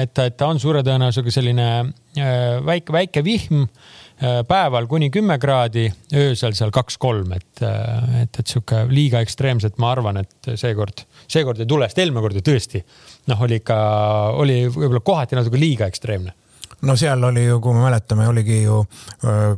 [0.00, 5.38] et, et ta on suure tõenäosusega selline äh, väike, väike vihm äh, päeval kuni kümme
[5.42, 11.06] kraadi, öösel seal kaks-kolm, et, äh, et, et sihuke liiga ekstreemset, ma arvan, et seekord,
[11.30, 12.82] seekord ei tule, sest eelmine kord ju tõesti
[13.30, 13.78] noh, oli ikka,
[14.40, 16.34] oli võib-olla kohati natuke liiga ekstreemne.
[16.86, 18.82] no seal oli ju, kui me mäletame, oligi ju,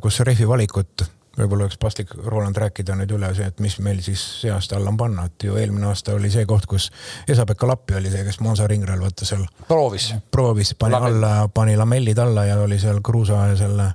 [0.02, 1.06] kus rehvi valikut
[1.38, 4.92] võib-olla oleks paslik, Roland, rääkida nüüd üle see, et mis meil siis see aasta alla
[4.92, 6.90] on panna, et ju eelmine aasta oli see koht, kus
[7.28, 9.46] Esa-Pekka Lappi oli see, kes Monza ringrajal vaata seal.
[9.68, 10.12] proovis.
[10.30, 11.16] proovis, pani Lamell.
[11.16, 13.92] alla, pani lamellid alla ja oli seal kruusa ja selle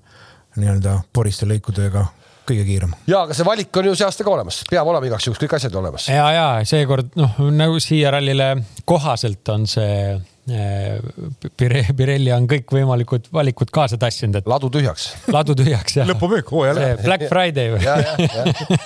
[0.58, 2.08] nii-öelda poriste lõikudega
[2.48, 2.96] kõige kiirem.
[3.10, 5.58] ja, aga see valik on ju see aasta ka olemas, peab olema igaks juhuks kõik
[5.58, 6.08] asjad olemas.
[6.12, 8.50] ja, ja seekord noh, nagu siia rallile
[8.88, 10.98] kohaselt on see eh,
[11.60, 14.50] Pire, Pirelli on kõikvõimalikud valikud kaasa tassinud, et.
[14.50, 15.10] ladu tühjaks.
[15.34, 16.10] ladu tühjaks jah.
[16.10, 16.82] lõpumüük hooajal.
[17.04, 17.84] Black Friday või?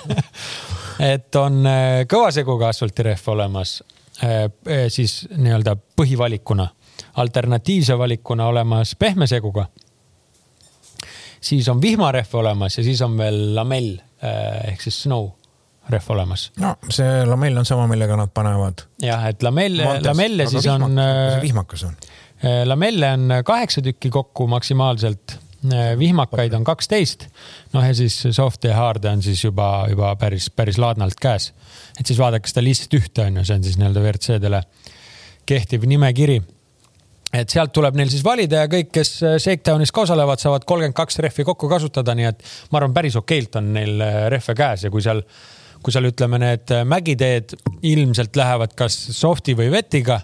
[1.13, 3.79] et on eh, kõvaseguga asfaltirehv olemas,
[4.25, 4.47] eh,
[4.93, 6.67] siis nii-öelda põhivalikuna,
[7.21, 9.67] alternatiivse valikuna olemas pehme seguga
[11.41, 15.29] siis on vihmarehv olemas ja siis on veel lamell eh, ehk siis snow
[15.89, 16.49] rehv olemas.
[16.61, 18.85] no see lamell on sama, millega nad panevad.
[19.01, 20.99] jah, et lamell, lamelle siis vihmak, on.
[21.05, 21.95] Eh, vihmakas on?
[22.41, 25.39] Eh, lamelle on kaheksa tükki kokku maksimaalselt.
[25.97, 27.27] vihmakaid on kaksteist.
[27.73, 31.53] noh, ja siis soft ja hard on siis juba, juba päris, päris laadnalt käes.
[31.99, 34.63] et siis vaadake seda lihtsalt ühte on ju, see on siis nii-öelda WRC-dele
[35.45, 36.41] kehtiv nimekiri
[37.33, 40.97] et sealt tuleb neil siis valida ja kõik, kes äh, Shakedownis ka osalevad, saavad kolmkümmend
[40.97, 44.85] kaks rehvi kokku kasutada, nii et ma arvan, päris okeilt on neil äh, rehve käes
[44.85, 45.23] ja kui seal,
[45.81, 47.55] kui seal ütleme, need äh, mägiteed
[47.87, 50.21] ilmselt lähevad kas soft'i või vetiga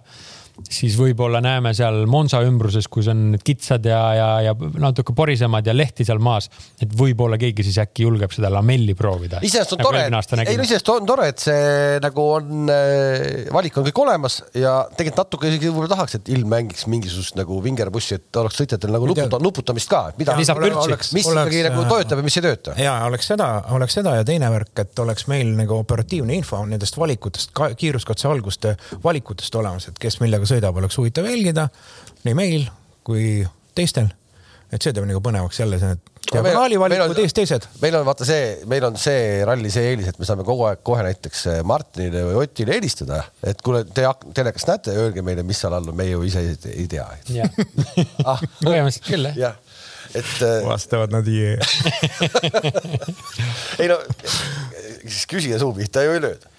[0.65, 5.67] siis võib-olla näeme seal Monza ümbruses, kus on need kitsad ja, ja, ja natuke porisemad
[5.67, 6.50] ja lehti seal maas.
[6.82, 9.41] et võib-olla keegi siis äkki julgeb seda lamelli proovida.
[9.41, 13.78] iseenesest on nagu tore, ei no iseenesest on tore, et see nagu on äh,, valik
[13.78, 18.17] on kõik olemas ja tegelikult natuke isegi võib-olla tahaks, et ilm mängiks mingisugust nagu vingerpussi,
[18.17, 21.86] et oleks sõitjatel nagu nuputa, nuputamist ka, et mida, mis oleks, mis oleks, ikkagi nagu
[21.91, 22.76] töötab ja mis ei tööta.
[22.82, 26.98] ja oleks seda, oleks seda ja teine värk, et oleks meil nagu operatiivne info nendest
[26.98, 31.68] valikutest, kiiruskatse alguste valikutest olemas, et kes millega sõidab, oleks huvitav jälgida
[32.26, 32.70] nii meil
[33.08, 33.42] kui
[33.78, 34.10] teistel.
[34.72, 37.68] et see teeb nagu põnevaks jälle see, et diagonaali valikud ees teised.
[37.82, 40.82] meil on vaata see, meil on see ralli see eelis, et me saame kogu aeg
[40.88, 44.06] kohe näiteks eh, Martinile või Otile helistada, et kuule, te
[44.36, 47.08] telekast näete, öelge meile, mis seal all on, me ju ise ei, tea.
[48.32, 48.44] ah.
[48.60, 49.56] põhimõtteliselt küll jah.
[50.12, 50.36] et.
[50.50, 51.56] Eh, vastavad nad jee
[53.82, 54.02] ei no,
[55.06, 56.57] siis küsija suu pihta ju ei lööda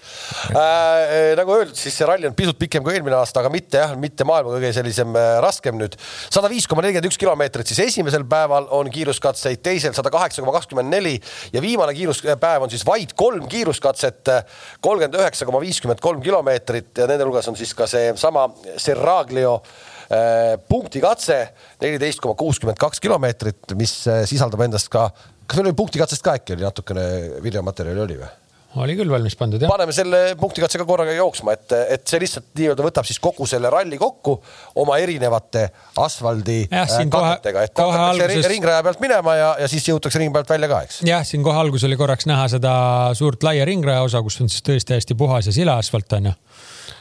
[0.53, 1.33] äh,.
[1.39, 4.27] nagu öeldud, siis see ralli on pisut pikem kui eelmine aasta, aga mitte jah, mitte
[4.27, 5.97] maailma kõige sellisem äh, raskem nüüd.
[6.29, 10.55] sada viis koma nelikümmend üks kilomeetrit siis esimesel päeval on kiiruskatseid, teisel sada kaheksa koma
[10.57, 11.15] kakskümmend neli
[11.53, 14.33] ja viimane kiiruspäev on siis vaid kolm kiiruskatset,
[14.81, 20.57] kolmkümmend üheksa koma viiskümmend kolm kilomeetrit ja nende hulgas on siis ka seesama Serraglio äh,
[20.69, 21.41] punktikatse
[21.81, 25.09] neliteist koma kuuskümmend kaks kilomeetrit, mis äh, sisaldab endast ka,
[25.45, 27.07] kas meil oli punktikatsest ka äkki oli natukene
[27.45, 28.35] videomaterjali oli või?
[28.77, 29.71] Oli küll valmis pandud jah.
[29.71, 33.97] paneme selle punktikatsega korraga jooksma, et, et see lihtsalt nii-öelda võtab siis kogu selle ralli
[33.97, 34.35] kokku
[34.83, 35.65] oma erinevate
[35.97, 38.49] asfaldi jah, äh, kattetega, et hakatakse alguses...
[38.51, 41.01] ringraja pealt minema ja, ja siis jõutakse ringi pealt välja ka, eks.
[41.07, 42.75] jah, siin kohe alguses oli korraks näha seda
[43.17, 46.35] suurt laia ringraja osa, kus on siis tõesti hästi puhas ja sila asfalt on ju.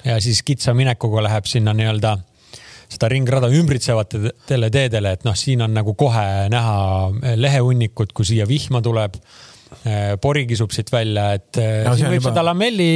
[0.08, 2.16] ja siis kitsa minekuga läheb sinna nii-öelda
[2.88, 6.78] seda ringrada ümbritsevatele teedele, et noh, siin on nagu kohe näha
[7.36, 9.20] lehehunnikut, kui siia vihma tuleb
[10.22, 12.32] pori kisub siit välja, et äh, no, siin võib juba...
[12.32, 12.88] seda lamelli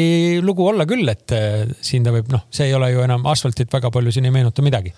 [0.44, 3.72] lugu olla küll, et äh, siin ta võib, noh, see ei ole ju enam asfaltit
[3.72, 4.94] väga palju, siin ei meenuta midagi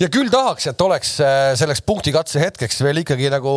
[0.00, 1.14] ja küll tahaks, et oleks
[1.56, 3.54] selleks punktikatse hetkeks veel ikkagi nagu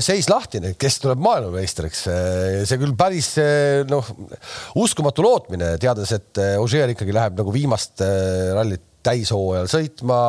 [0.00, 2.06] seis lahtine, kes tuleb maailmameistriks.
[2.64, 3.34] see küll päris
[3.90, 4.08] noh,
[4.80, 8.00] uskumatu lootmine, teades, et Ožeer ikkagi läheb nagu viimast
[8.56, 10.20] rallit täishooajal sõitma,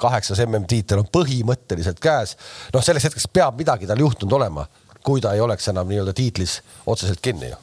[0.00, 2.36] kaheksas MM-tiitel on põhimõtteliselt käes.
[2.74, 4.66] noh, selleks hetkeks peab midagi tal juhtunud olema
[5.06, 7.60] kui ta ei oleks enam nii-öelda tiitlis otseselt kinni ju.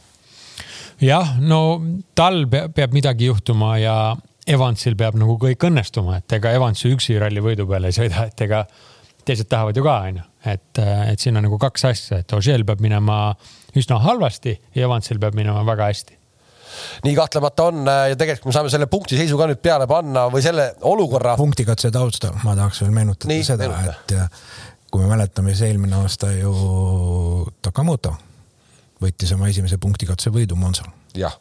[1.09, 1.59] jah, no
[2.15, 3.97] tal peab midagi juhtuma ja
[4.47, 8.25] Evansil peab nagu kõik õnnestuma, et ega Evans ju üksi ralli võidu peale ei sõida,
[8.27, 8.65] et ega
[9.23, 10.25] teised tahavad ju ka, onju.
[10.51, 13.21] et, et siin on nagu kaks asja, et Ožeel peab minema
[13.79, 16.19] üsna halvasti ja Evansil peab minema väga hästi
[17.05, 20.43] nii kahtlemata on ja tegelikult me saame selle punkti seisu ka nüüd peale panna või
[20.45, 21.35] selle olukorra.
[21.37, 24.15] punktikatse taustal ma tahaks veel meenutada nii, seda, et
[24.93, 26.51] kui me mäletame, siis eelmine aasta ju
[27.65, 28.11] Takamoto
[29.01, 30.91] võttis oma esimese punktikatse võidu Monsal.
[31.17, 31.33] jah.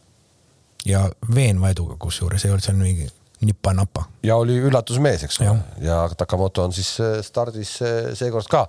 [0.89, 1.03] ja
[1.35, 3.11] veenva eduga, kusjuures ei olnud seal mingi
[3.43, 4.05] nipa-napa.
[4.23, 8.61] ja oli üllatusmees, eks ole, ja Takamoto on siis äh, stardis äh, seekord ka.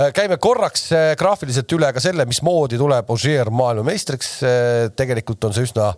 [0.00, 0.86] Äh, käime korraks
[1.20, 4.30] graafiliselt üle ka selle, mismoodi tuleb Ogier maailmameistriks.
[4.96, 5.90] tegelikult on see üsna,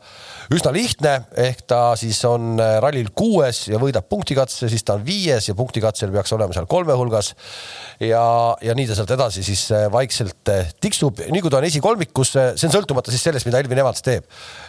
[0.55, 5.49] üsna lihtne, ehk ta siis on rallil kuues ja võidab punktikatse, siis ta on viies
[5.49, 7.35] ja punktikatsel peaks olema seal kolme hulgas.
[8.03, 8.25] ja,
[8.63, 10.51] ja nii ta sealt edasi siis vaikselt
[10.83, 14.27] tiksub, nii kui ta on esikolmikus, see on sõltumata siis sellest, mida Elvin Evans teeb.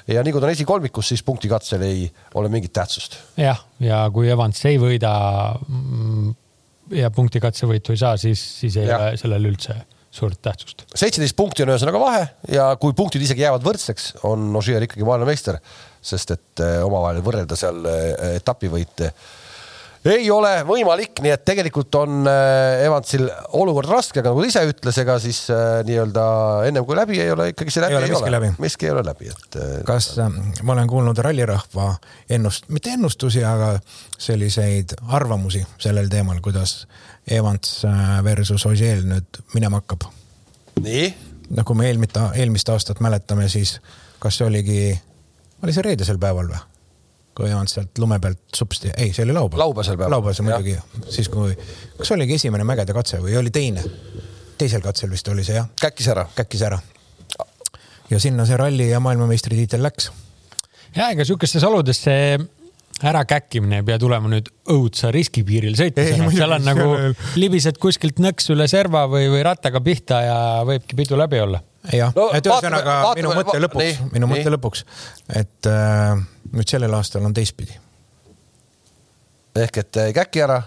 [0.08, 2.06] ja nii kui ta on esikolmikus, siis punktikatsel ei
[2.38, 3.18] ole mingit tähtsust.
[3.42, 5.12] jah jah, ja kui Evans ei võida
[5.66, 6.32] mm,
[7.02, 9.78] ja punktikatsevõitu ei saa, siis, siis ei ole sellel üldse
[10.16, 10.86] suurt tähtsust.
[10.96, 12.22] seitseteist punkti on ühesõnaga vahe
[12.54, 15.60] ja kui punktid isegi jäävad võrdseks, on Ožeer ikkagi maailmameister,
[16.06, 19.12] sest et eh, omavahel võrrelda seal eh, etapivõite
[20.06, 23.26] ei ole võimalik, nii et tegelikult on äh, Evansil
[23.58, 26.26] olukord raske, aga nagu ta ise ütles, ega siis äh, nii-öelda
[26.70, 29.32] ennem kui läbi ei ole, ikkagi see läbi ei, ei ole, miski ei ole läbi,
[29.34, 29.58] et.
[29.62, 31.90] Äh, kas ma olen kuulnud rallirahva
[32.38, 33.76] ennust, mitte ennustusi, aga
[34.22, 36.84] selliseid arvamusi sellel teemal, kuidas
[37.26, 37.80] Evans
[38.26, 40.06] versus Ogier nüüd minema hakkab?
[40.86, 41.10] nii?
[41.56, 43.80] no kui me eelmist, eelmist aastat mäletame, siis
[44.22, 44.80] kas see oligi,
[45.64, 46.62] oli see reedesel päeval või?
[47.36, 49.60] Kui ei olnud sealt lume pealt supsti, ei, see oli laupäev.
[49.60, 50.16] laupäevasel päeval.
[50.16, 50.78] laupäevasel muidugi,
[51.12, 51.56] siis kui,
[51.98, 53.84] kas oligi esimene mägede katse või oli teine?
[54.58, 55.68] teisel katsel vist oli see jah.
[55.82, 56.28] käkkis ära.
[56.36, 56.80] käkkis ära.
[58.10, 60.12] ja sinna see ralli ja maailmameistritiitel läks.
[60.96, 62.38] ja ega sihukestes oludes see
[63.04, 66.86] ärakäkkimine ei pea tulema nüüd õudsa riskipiiril sõitmisena, seal on nagu
[67.36, 71.60] libised kuskilt nõks üle serva või, või rattaga pihta ja võibki pidu läbi olla
[71.94, 74.86] jah no,, et ühesõnaga minu mõte lõpuks, minu mõte lõpuks,
[75.42, 76.14] et äh,
[76.54, 77.78] nüüd sellel aastal on teistpidi.
[79.66, 80.62] ehk et ei käki ära?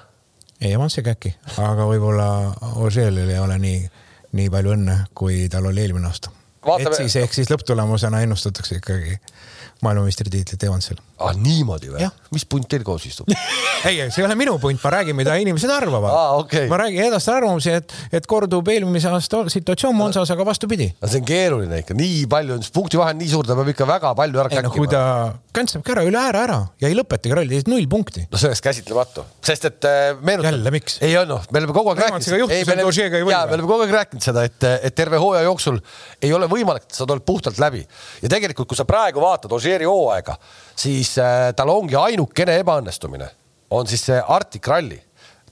[0.61, 2.29] ei, Evans ei käki, aga võib-olla
[2.85, 3.83] Ožeelil ei ole nii,
[4.39, 6.35] nii palju õnne, kui tal oli eelmine aasta.
[6.79, 9.19] et siis ehk siis lõpptulemusena ennustatakse ikkagi
[9.83, 13.31] maailmameistritiitlit Evansile ah niimoodi või mis punt teil koos istub?
[13.89, 16.67] ei, see ei ole minu punt, ma räägin, mida inimesed arvavad Aa, okei.
[16.71, 20.91] ma räägin, edastan arvamusi, et, et kordub eelmise aasta situatsioon Monsas, aga vastupidi.
[21.01, 23.89] no see on keeruline ikka, nii palju on, punktivahe on nii suur, ta peab ikka
[23.89, 24.95] väga palju ära ei noh, kui käkkima.
[24.95, 28.27] ta kantsabki ära üle ääre ära ja ei lõpetagi ralli, null punkti.
[28.31, 30.53] no see oleks käsitlematu, sest et äh, meenutan.
[30.53, 30.99] Jälle, miks?
[31.05, 32.05] ei olnud, me oleme kogu aeg
[32.89, 35.81] Ožeega ei me oleme kogu aeg rääkinud seda, et, et terve hooaja jooksul
[36.23, 37.83] ei ole võimalik, et sa tuled puhtalt läbi
[38.23, 40.37] ja tegelikult, kui sa praegu vaatad Ožeeri hooaega,
[40.79, 43.31] siis äh, tal ongi ainukene ebaõnnestumine
[43.75, 45.01] on siis see Arctic Rally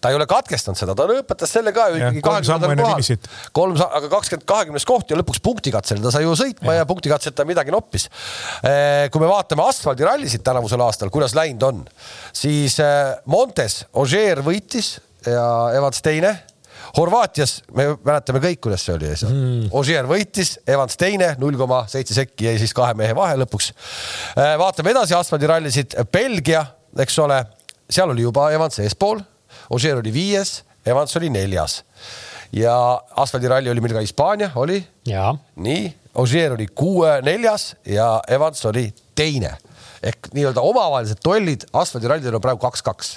[0.00, 4.10] ta ei ole katkestanud seda, ta lõpetas selle ka ju ikkagi kahekümnendal kohal kolm, aga
[4.12, 7.74] kakskümmend, kahekümnes koht ja lõpuks punktikatsel ta sai ju sõitma ja, ja punktikatsel ta midagi
[7.74, 8.08] noppis.
[8.62, 11.82] kui me vaatame asfaldirallisid tänavusel aastal, kuidas läinud on,
[12.36, 16.36] siis äh, Montes Ožeer võitis ja Evans teine.
[16.96, 19.68] Horvaatias me mäletame kõik, kuidas see oli mm..
[19.76, 23.72] Ožeer võitis, Evans teine, null koma seitse sekki jäi siis kahe mehe vahe lõpuks.
[24.60, 26.64] vaatame edasi asfaldirallisid, Belgia,
[26.98, 27.42] eks ole,
[27.90, 29.20] seal oli juba Evans eespool,
[29.70, 31.80] Ožeer oli viies, Evans oli neljas
[32.54, 32.74] ja
[33.18, 34.78] asfaldiralli oli meil ka Hispaania, oli
[35.56, 35.86] nii,
[36.22, 39.56] Ožeer oli kuue, neljas ja Evans oli teine
[40.06, 43.16] ehk nii-öelda omavahelised tollid asfaldirallidel on praegu kaks-kaks.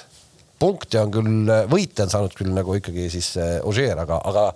[0.60, 4.46] Punkte on küll, võite on saanud küll nagu ikkagi siis äh, Ožeer, aga, aga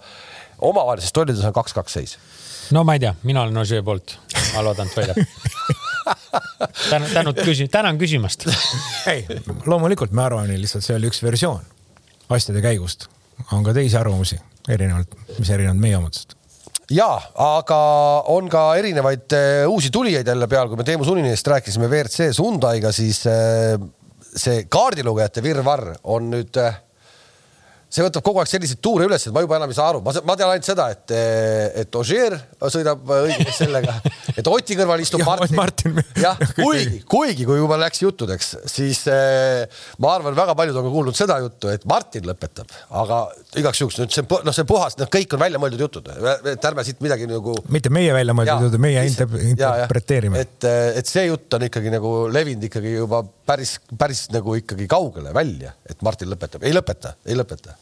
[0.65, 2.17] omavahelises tollides on kaks-kaks seis.
[2.77, 4.19] no ma ei tea, mina olen Ožee poolt,
[4.55, 5.23] ma loodan, et võidab.
[6.91, 8.49] tänan, tänud küsi-, tänan küsimast.
[9.13, 9.25] ei,
[9.67, 11.65] loomulikult me arvame lihtsalt, see oli üks versioon
[12.29, 13.09] asjade käigust.
[13.53, 14.39] on ka teisi arvamusi,
[14.71, 16.37] erinevalt, mis erinevad meie omadest.
[16.91, 17.09] ja,
[17.41, 17.79] aga
[18.33, 22.93] on ka erinevaid äh, uusi tulijaid jälle peal, kui me Teemu Suninist rääkisime WRC Hyundai'ga,
[22.93, 23.79] siis äh,
[24.35, 26.81] see kaardilugejate virvarr on nüüd äh,
[27.95, 30.13] see võtab kogu aeg selliseid tuure üles, et ma juba enam ei saa aru, ma,
[30.27, 31.15] ma tean ainult seda, et,
[31.85, 32.35] et Ožeer
[32.73, 33.95] sõidab õigesti sellega,
[34.39, 36.01] et Oti kõrval istub Jah, Martin, Martin.
[36.19, 40.95] jah, kuigi, kuigi kui juba läks juttudeks, siis eh, ma arvan, väga paljud on ka
[40.97, 43.21] kuulnud seda juttu, et Martin lõpetab, aga
[43.63, 46.11] igaks juhuks nüüd see, noh, see puhas, noh, kõik on välja mõeldud jutud,
[46.51, 50.43] et ärme siit midagi nagu mitte meie välja mõeldud, meie inter- interpreteerime.
[50.43, 55.35] et, et see jutt on ikkagi nagu levinud ikkagi juba päris, päris nagu ikkagi kaugele
[55.37, 57.79] välja, et Martin lõpetab, ei lõpeta, ei lõpeta.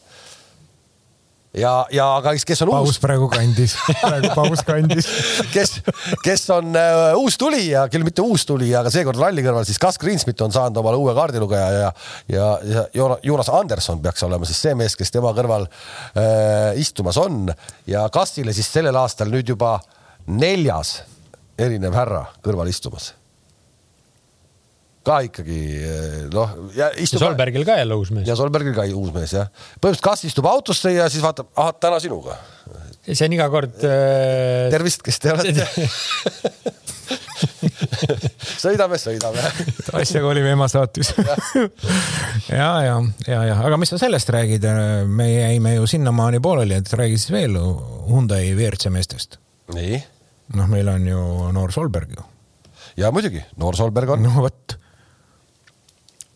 [1.57, 5.07] ja, ja aga kes on paus uus, praegu kandis, praegu paus kandis.
[5.55, 5.75] kes,
[6.25, 9.99] kes on äh, uus tulija, küll mitte uus tulija, aga seekord ralli kõrval siis Gus
[10.01, 11.93] Greensmit on saanud omale uue kaardilugeja ja,
[12.33, 17.19] ja, ja Joona- Jonas Anderson peaks olema siis see mees, kes tema kõrval äh, istumas
[17.21, 17.47] on.
[17.89, 19.77] Ja Gusile siis sellel aastal nüüd juba
[20.27, 21.01] neljas
[21.59, 23.13] erinev härra kõrval istumas
[25.03, 25.59] ka ikkagi
[26.33, 27.21] noh, ja ja istub.
[27.23, 28.37] Solbergil ka jälle uus mees ja.
[28.39, 29.47] Solbergil ka uus mees jah.
[29.79, 32.37] põhimõtteliselt Gus istub autosse ja siis vaatab, ahah, täna sinuga.
[33.05, 34.69] see on iga kord äh,.
[34.73, 35.67] tervist, kes te olete?
[38.63, 39.43] sõidame, sõidame.
[39.99, 41.13] asjaga olime ema saatis.
[42.49, 44.67] ja, ja, ja, ja, aga mis sa sellest räägid?
[45.07, 47.57] me jäime ju sinnamaani pooleli, et räägi siis veel
[48.07, 49.39] Hyundai WRC meestest.
[49.73, 49.99] nii,
[50.59, 52.23] noh, meil on ju noor Solberg ju.
[52.99, 54.77] ja muidugi noor Solberg on no vot,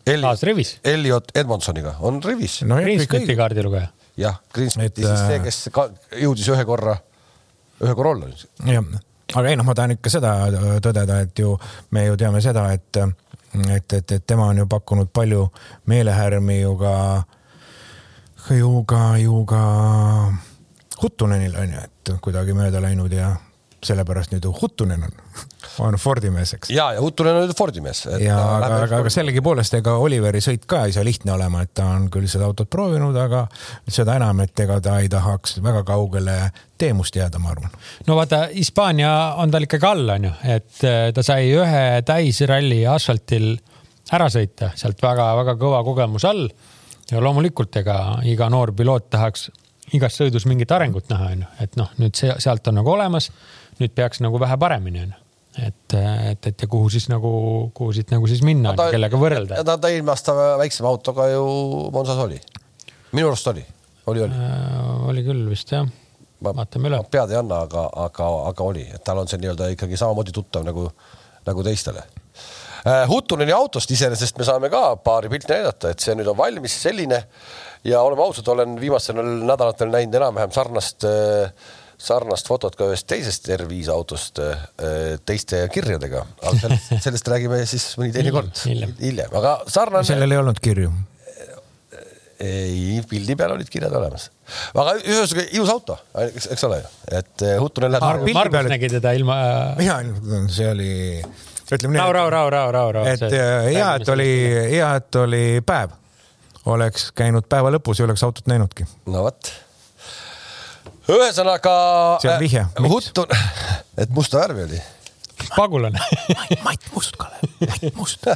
[0.08, 0.72] Elliot, rivis.
[0.84, 2.62] Elliot Edmondsoniga on rivis.
[2.62, 3.88] no Greensmiti kaardilugeja.
[4.16, 5.88] jah, Greensmiti siis see, äh, kes ka
[6.22, 6.96] jõudis ühe korra,
[7.84, 8.30] ühe korra olla.
[8.66, 8.92] jah,
[9.34, 10.34] aga ei noh, ma tahan ikka seda
[10.84, 11.54] tõdeda, et ju
[11.94, 15.48] me ju teame seda, et, et, et, et tema on ju pakkunud palju
[15.90, 16.94] meelehärmi ju ka,
[18.58, 19.64] ju ka, ju ka
[20.98, 23.36] Huttunenile on ju, et kuidagi mööda läinud ja
[23.84, 25.12] sellepärast nüüd ju Huttunen on,
[25.84, 26.70] on Fordi mees, eks.
[26.74, 28.04] ja, ja Huttunen on nüüd Fordi mees.
[28.22, 31.86] ja aga, aga, aga sellegipoolest ega Oliveri sõit ka ei saa lihtne olema, et ta
[31.94, 33.44] on küll seda autot proovinud, aga
[33.86, 36.38] seda enam, et ega ta ei tahaks väga kaugele
[36.78, 37.76] teemust jääda, ma arvan.
[38.06, 39.12] no vaata, Hispaania
[39.42, 43.54] on tal ikkagi all, onju, et äh, ta sai ühe täisralli asfaltil
[44.14, 46.48] ära sõita, sealt väga-väga kõva kogemus all.
[47.10, 49.48] ja loomulikult, ega iga noor piloot tahaks
[49.96, 53.30] igas sõidus mingit arengut näha, onju, et noh, nüüd see sealt on nagu olemas,
[53.82, 55.18] nüüd peaks nagu vähe paremini onju,
[55.66, 57.30] et, et, et ja kuhu siis nagu,
[57.76, 59.62] kuhu siit nagu siis minna, kellega võrrelda.
[59.66, 61.46] ta, ta eelmine aasta väiksema autoga ju
[61.94, 62.40] Monsas oli.
[63.12, 63.64] minu arust oli,
[64.10, 64.44] oli, oli.
[64.50, 65.88] Äh, oli küll vist jah,
[66.44, 67.02] vaatame üle.
[67.10, 70.66] pead ei anna, aga, aga, aga oli, et tal on see nii-öelda ikkagi samamoodi tuttav
[70.66, 70.88] nagu,
[71.48, 72.06] nagu teistele.
[73.08, 77.18] Huttuneni autost iseenesest me saame ka paari pilti näidata, et see nüüd on valmis selline
[77.84, 81.04] ja oleme ausad, olen viimastel nädalatel näinud enam-vähem sarnast,
[81.98, 87.90] sarnast fotot ka ühest teisest R5 autost eh, teiste kirjadega, aga sellest, sellest räägime siis
[87.98, 89.34] mõni teine kord Hiljem.
[89.34, 90.06] aga sarnane.
[90.06, 90.92] sellel ei olnud kirju.
[92.38, 94.28] ei, pildi peal olid kirjad olemas,
[94.78, 99.14] aga ühesõnaga ilus auto, eks, eks ole ju, et eh, Huttunen läheb Margus- nägi teda
[99.18, 99.38] ilma
[99.74, 99.98] äh, ja
[100.54, 100.90] see oli,
[101.66, 102.02] ütleme nii.
[102.04, 103.14] rahu, rahu, rahu, rahu, rahu, rahu.
[103.16, 104.32] et äh, hea, et oli,
[104.76, 105.98] hea, et oli päev.
[106.70, 108.86] oleks käinud päeva lõpus ja oleks autot näinudki.
[109.10, 109.50] no vot.
[111.12, 111.74] ühesõnaga.
[112.22, 112.62] See on vihje.
[112.78, 112.92] Miks?
[112.92, 113.22] huttu,
[114.02, 114.80] et musta värvi oli.
[115.54, 115.98] pagulane.
[116.64, 118.26] Mait Must, Kalev, Mait Must.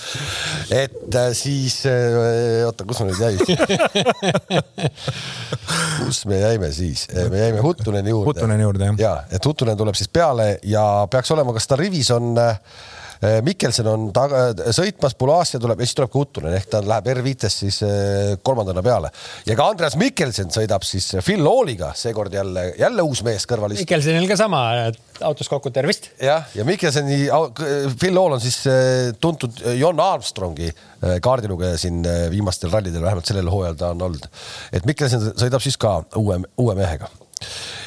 [0.82, 1.86] et äh, siis,
[2.66, 3.38] oota, kus ma nüüd jäin?
[6.04, 7.00] kus me jäime siis?
[7.14, 8.26] me jäime Huttuneni juurde.
[8.30, 8.98] Huttuneni juurde, jah.
[9.00, 12.54] ja, et Huttunen tuleb siis peale ja peaks olema, kas ta rivis on äh,
[13.46, 17.64] Mikkelson on taga, sõitmas, Pulasia tuleb ja siis tuleb ka Huttunen ehk ta läheb R5-st
[17.64, 19.10] siis äh, kolmandana peale
[19.48, 23.82] ja ka Andreas Mikkelson sõidab siis Phil Looliga, seekord jälle, jälle uus mees kõrvalist.
[23.82, 24.62] Mikkelsonil ka sama,
[25.26, 26.10] autos kokku, tervist.
[26.22, 27.26] jah, ja Mikkelsoni,
[27.98, 33.28] Phil Lool on siis äh, tuntud John Armstrongi äh, kaardilugeja siin äh, viimastel rallidel, vähemalt
[33.28, 34.28] sellel hooajal ta on olnud.
[34.72, 37.10] et Mikkelson sõidab siis ka uue, uue mehega.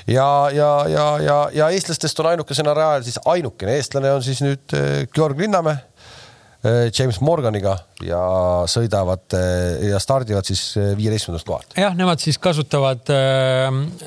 [0.07, 4.75] ja, ja, ja, ja, ja eestlastest on ainukesena rajal siis ainukene eestlane on siis nüüd
[4.77, 8.21] äh, Georg Linnamäe äh, James Morganiga ja
[8.69, 11.77] sõidavad äh, ja stardivad siis viieteistkümnendast kohalt.
[11.77, 13.09] jah, nemad siis kasutavad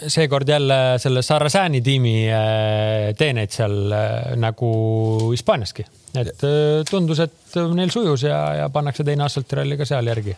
[0.07, 2.17] seekord jälle selle Sarrazani tiimi
[3.19, 3.97] teeneid seal
[4.41, 4.73] nagu
[5.33, 5.87] Hispaaniaski,
[6.23, 6.47] et
[6.91, 10.37] tundus, et neil sujus ja, ja pannakse teine asfaltiralli ka seal järgi.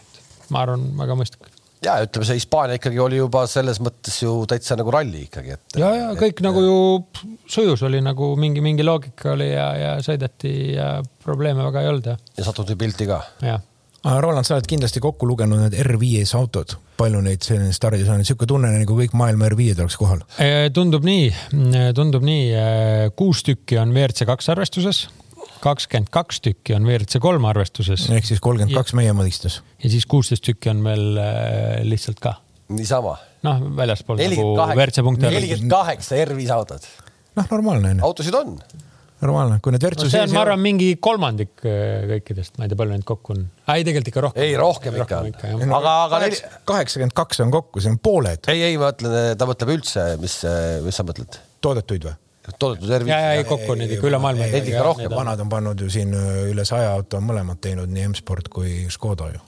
[0.53, 1.54] ma arvan, väga mõistlik.
[1.85, 5.79] Ja ütleme, see Hispaania ikkagi oli juba selles mõttes ju täitsa nagu ralli ikkagi, et.
[5.81, 6.79] ja, ja kõik nagu ju
[7.51, 12.11] sujus oli nagu mingi, mingi loogika oli ja, ja sõideti ja probleeme väga ei olnud
[12.15, 13.23] ja, ja satuti pilti ka.
[13.45, 13.61] Ja
[14.05, 18.25] aga Roland, sa oled kindlasti kokku lugenud need R5-s autod, palju neid selline stardis on,
[18.27, 20.21] sihuke tunne nagu kõik maailma R5-d oleks kohal.
[20.45, 21.31] Eh, tundub nii,
[21.97, 22.51] tundub nii,
[23.17, 25.07] kuus tükki on WRC kaks arvestuses,
[25.65, 29.61] kakskümmend kaks tükki on WRC kolm arvestuses ehk siis kolmkümmend kaks meie mõistes.
[29.83, 32.37] ja siis kuusteist tükki on veel äh, lihtsalt ka,
[32.75, 33.17] niisama.
[33.47, 35.31] noh, väljaspool nagu WRC punkte.
[35.33, 36.89] nelikümmend kaheksa R5 autot,
[37.39, 38.57] noh, normaalne on ju, autosid on.
[39.25, 42.73] normaalne, kui need no Virtsu see on, ma arvan, mingi kolmandik äh, kõikidest, ma ei
[42.73, 43.47] tea, palju neid kokku on.
[43.65, 44.45] ei, tegelikult ikka rohkem.
[44.45, 45.65] ei, rohkem ikka on.
[45.81, 49.49] aga, aga neli, kaheksakümmend kaks on kokku, see on pooled ei, ei, ma mõtlen, ta
[49.49, 50.43] mõtleb üldse, mis,
[50.85, 51.41] mis sa mõtled?
[51.65, 52.19] toodetuid või?
[52.59, 54.49] Toodetud R5 ja, ja ei kokku on neid ikka üle maailma.
[54.53, 55.17] Neid ikka rohkem.
[55.17, 58.85] vanad on pannud ju siin öö, üle saja auto on mõlemad teinud, nii M-sport kui
[58.93, 59.41] Škoda ju.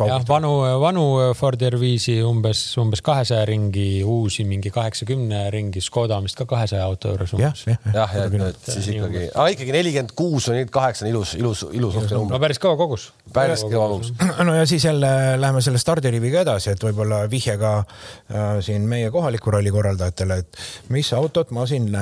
[0.00, 0.50] jah, vanu,
[0.80, 1.02] vanu
[1.36, 6.86] Ford R5-i umbes, umbes kahesaja ringi, uusi mingi kaheksakümne ringi, Škoda on vist ka kahesaja
[6.86, 7.64] auto juures umbes.
[7.68, 11.34] jah, jah, ja et siis ikkagi, aga ikkagi nelikümmend kuus või nelikümmend kaheksa on ilus,
[11.38, 12.40] ilus, ilus uhke no number.
[12.46, 13.06] päris kõva kogus.
[13.36, 14.14] päris kõva kogus.
[14.48, 19.54] no ja siis jälle läheme selle stardiriviga edasi, et võib-olla vihjega äh, siin meie kohaliku
[19.54, 21.92] ralli korraldajatele, et mis autot ma siin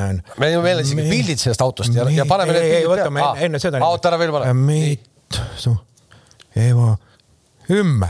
[0.55, 3.83] ju meil on isegi pildid sellest autost ja, ja paneme ei, ei, võtame enne, seda.
[3.83, 4.55] oota, ära veel pane.
[4.55, 5.09] mit,
[6.61, 6.95] Evo
[7.71, 8.09] kümme,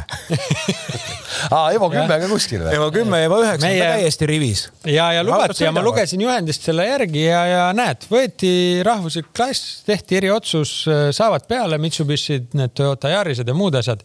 [1.54, 2.72] aa, Evo kümme ka kuskil või?
[2.78, 4.64] Evo kümme, Evo üheksa Meie- täiesti rivis.
[4.88, 8.52] ja, ja lubati ja ma lugesin juhendist selle järgi ja, ja näed, võeti
[8.86, 10.74] rahvuslik klass, tehti eriotsus,
[11.16, 14.02] saavad peale Mitsubishid, need Toyota Yarised ja muud asjad.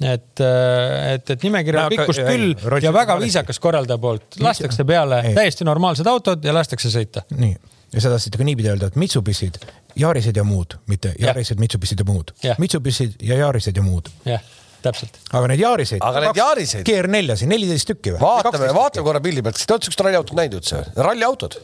[0.00, 4.84] et, et, et nimekirja No pikkust ei, küll Rolls ja väga viisakas korraldaja poolt, lastakse
[4.88, 5.36] peale Ei.
[5.36, 7.22] täiesti normaalsed autod ja lastakse sõita.
[7.30, 7.54] nii,
[7.94, 9.60] ja sa tahtsid ka niipidi öelda, et Mitsubishid,
[10.00, 12.32] Yarised ja muud, mitte Yarised, Mitsubishid ja muud.
[12.58, 14.10] Mitsubishid ja Yarised ja muud.
[14.26, 14.42] jah,
[14.84, 15.16] täpselt.
[15.32, 16.02] aga neid Yariseid.
[16.04, 18.20] Aga need Yariseid- GR4-si, neliteist tükki või?
[18.24, 20.82] vaatame, vaatame korra pildi pealt, kas te olete siukest ralliautot näinud üldse?
[21.08, 21.58] ralliautod,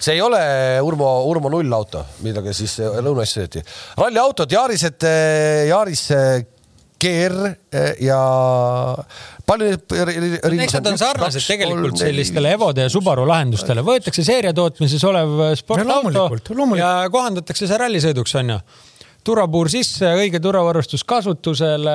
[0.00, 0.40] see ei ole
[0.84, 3.64] Urmo, Urmo nullauto, millega siis Lõuna-Eestis sõideti.
[4.00, 5.06] ralliautod, Yarised,
[5.68, 6.44] Yaris eh,
[7.04, 7.36] GR
[7.74, 8.18] eh, ja
[9.44, 10.62] palju neid.
[10.64, 16.50] eks nad on sarnased tegelikult sellistele Evode ja Subaru lahendustele, võetakse seeriatootmises olev sportauto loomulikult,
[16.54, 16.80] loomulikult.
[16.84, 18.58] ja kohandatakse see rallisõiduks onju
[19.24, 21.94] turvapuur sisse, õige turvavarustus kasutusele,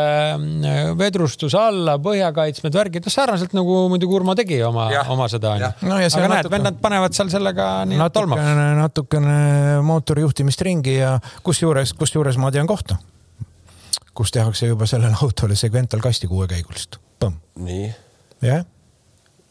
[0.98, 5.70] vedrustus alla, põhjakaitsmed, värgid, noh sarnaselt nagu muidugi Urmo tegi oma oma seda onju.
[5.90, 8.42] No ja see aga on näed natuke-, vennad panevad seal sellega nii tolmab.
[8.42, 9.38] natukene, natukene
[9.86, 11.16] mootorijuhtimist ringi ja
[11.46, 12.98] kusjuures, kusjuures ma tean kohta,
[14.18, 17.00] kus tehakse juba sellele autole segmental kasti kuuekäigulist.
[17.60, 17.88] nii,
[18.46, 18.66] jah,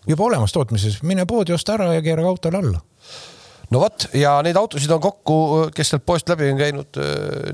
[0.08, 2.86] juba olemas tootmises, mine poodi, osta ära ja keera autole alla.
[3.74, 5.37] No vot ja neid autosid on kokku,
[5.74, 7.00] kes sealt poest läbi on käinud,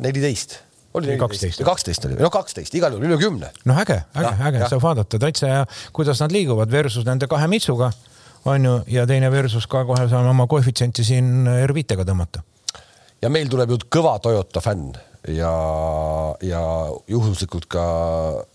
[0.05, 0.59] neliteist.
[0.95, 3.53] oli 12., kaksteist oli, no kaksteist, igal juhul üle kümne.
[3.69, 7.91] no äge, äge äge, saab vaadata täitsa ja kuidas nad liiguvad versus nende kahe mitsuga
[8.45, 12.45] on ju, ja teine versus ka kohe saame oma koefitsienti siin R5-ga tõmmata.
[13.23, 14.95] ja meil tuleb ju kõva Toyota fänn
[15.33, 15.53] ja,
[16.45, 16.63] ja
[17.09, 17.85] juhuslikult ka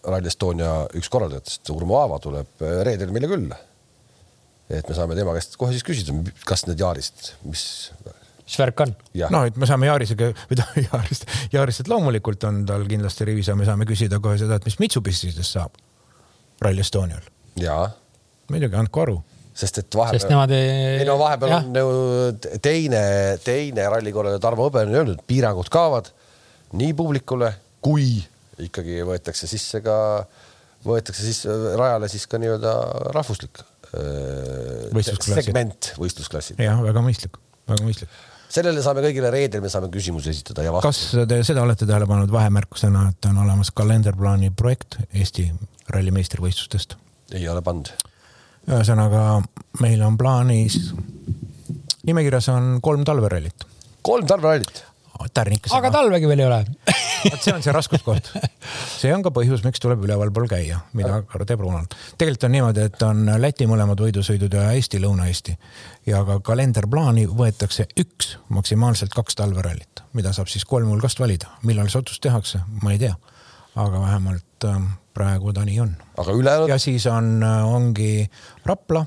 [0.08, 3.58] Rally Estonia üks korraldajatest, Urmo Aava tuleb reedel meile külla.
[4.70, 6.16] Et me saame tema käest kohe siis küsida,
[6.48, 7.64] kas need Yarised, mis
[8.50, 8.94] mis värk on?
[9.30, 13.58] noh, et me saame Yarisega või ta Yarist, Yarist rivis on tal kindlasti rivis ja
[13.58, 15.78] me saame küsida kohe seda, et mis Mitsubishidest saab
[16.64, 17.26] Rally Estonial.
[17.62, 17.82] ja
[18.50, 19.18] muidugi, andku aru.
[19.54, 20.22] sest et vahepeal.
[20.22, 21.00] sest nemad ei.
[21.04, 21.70] ei no vahepeal jah.
[21.70, 23.04] on ju teine,
[23.46, 26.10] teine rallikorraldaja Tarmo Hõbe on öelnud, piirangud kaovad
[26.80, 27.54] nii publikule
[27.86, 28.18] kui
[28.60, 29.96] ikkagi võetakse sisse ka,
[30.86, 31.46] võetakse siis
[31.80, 32.74] rajale siis ka nii-öelda
[33.16, 33.62] rahvuslik
[33.94, 36.60] segment võistlusklassid.
[36.62, 38.20] jah, väga mõistlik, väga mõistlik
[38.50, 40.90] sellele saame kõigile reedel, me saame küsimusi esitada ja vastada.
[40.90, 45.50] kas te seda olete tähele pannud vahemärkusena, et on olemas kalenderplaani projekt Eesti
[45.94, 46.98] rallimeistrivõistlustest?
[47.38, 47.92] ei ole pannud.
[48.70, 49.24] ühesõnaga,
[49.82, 50.80] meil on plaanis,
[52.10, 53.68] nimekirjas on kolm talverallit.
[54.02, 54.84] kolm talverallit?
[55.34, 55.74] Tärnikas.
[55.76, 56.64] aga talvegi veel ei ole
[57.28, 58.32] vot see on see raskuskoht.
[59.00, 61.96] see on ka põhjus, miks tuleb ülevalpool käia, mida teeb Ronald.
[62.18, 65.56] tegelikult on niimoodi, et on Läti mõlemad võidusõidud ja Eesti, Lõuna-Eesti
[66.10, 71.52] ja ka kalenderplaani võetakse üks, maksimaalselt kaks talverallit, mida saab siis kolme hulgast valida.
[71.64, 73.16] millal see otsus tehakse, ma ei tea.
[73.76, 74.82] aga vähemalt äh,
[75.14, 75.96] praegu ta nii on.
[76.18, 76.70] aga ülejäänud?
[76.70, 78.30] ja siis on, äh, ongi
[78.66, 79.06] Rapla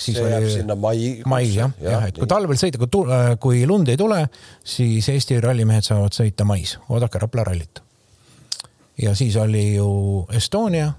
[0.00, 1.20] siis see jääb sinna mai.
[1.28, 4.22] mai jah, jah, et kui talvel sõita, kui, äh, kui lund ei tule,
[4.64, 7.82] siis Eesti rallimehed saavad sõita mais, oodake Rapla rallit.
[9.02, 9.90] ja siis oli ju
[10.36, 10.92] Estonia,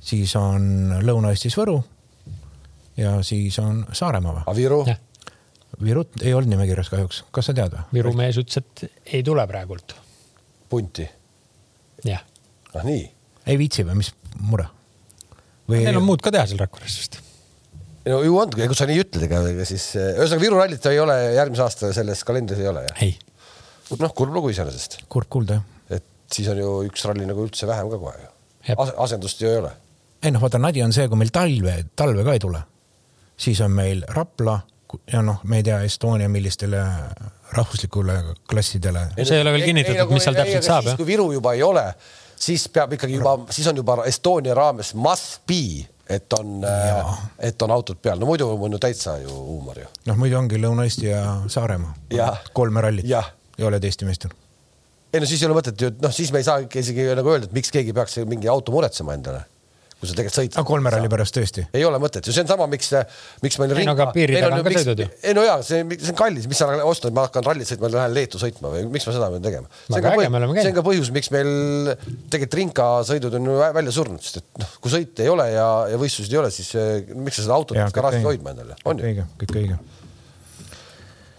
[0.00, 1.82] siis on Lõuna-Eestis Võru.
[2.96, 4.56] ja siis on Saaremaa või?
[4.56, 4.84] Viru?
[5.84, 7.84] Virut ei olnud nimekirjas kahjuks, kas sa tead või?
[7.98, 9.96] Viru mees ütles, et ei tule praegult.
[10.68, 11.08] punti?
[12.04, 12.24] jah.
[12.74, 13.04] ah nii?
[13.46, 14.70] ei viitsi või mis mure?
[15.68, 15.84] või?
[15.84, 17.20] Neil on muud ka teha seal Rakveres vist
[18.06, 21.16] no ju on, kui sa nii ütled, ega, ega siis ühesõnaga Viru rallit ei ole
[21.36, 23.02] järgmise aasta selles kalendris ei ole jah?
[23.06, 23.16] ei.
[23.98, 25.00] noh, kurb lugu iseenesest.
[25.12, 25.98] kurb kuulda jah.
[25.98, 28.32] et siis on ju üks ralli nagu üldse vähem ka kohe ju
[28.76, 28.94] As.
[29.06, 29.72] asendust ju ei ole.
[30.22, 32.62] ei noh, vaata nadi on see, kui meil talve, talve ka ei tule,
[33.38, 34.60] siis on meil Rapla
[35.12, 36.82] ja noh, me ei tea Estonia millistele
[37.56, 39.08] rahvuslikule klassidele.
[39.22, 41.84] see ei ole veel kinnitatud, nagu mis seal täpselt saab kui Viru juba ei ole,
[42.38, 47.18] siis peab ikkagi juba, siis on juba Estonia raames must be et on, äh,
[47.50, 49.88] et on autod peal, no muidu on ju täitsa ju huumor ju.
[50.06, 51.94] noh, muidu ongi Lõuna-Eesti ja Saaremaa,
[52.54, 53.08] kolme rallit.
[53.08, 53.22] Ja,
[53.58, 54.34] ja oled Eesti meister.
[55.12, 57.50] ei no siis ei ole mõtet ju, noh, siis me ei saa isegi nagu öelda,
[57.50, 59.44] et miks keegi peaks mingi auto muretsema endale
[59.96, 60.56] kui sa tegelikult sõid.
[60.68, 61.62] kolme ralli pärast tõesti?
[61.76, 62.90] ei ole mõtet ju, see on sama, miks,
[63.40, 63.72] miks meil.
[63.80, 65.06] ei no aga piiri taga on ka sõidud ju.
[65.24, 68.12] ei no jaa, see, see on kallis, mis sa ostad, ma hakkan rallit sõitma, lähen
[68.12, 69.70] Leetu sõitma või miks ma seda pean tegema?
[69.88, 71.52] see on, põhjus, see on ka põhjus, miks meil
[72.28, 76.34] tegelikult rinkasõidud on välja surnud, sest et noh, kui sõite ei ole ja, ja võistlusi
[76.34, 79.24] ei ole, siis eh, miks sa seda autot garaažis hoidma endale, on ju?
[79.40, 79.78] kõik õige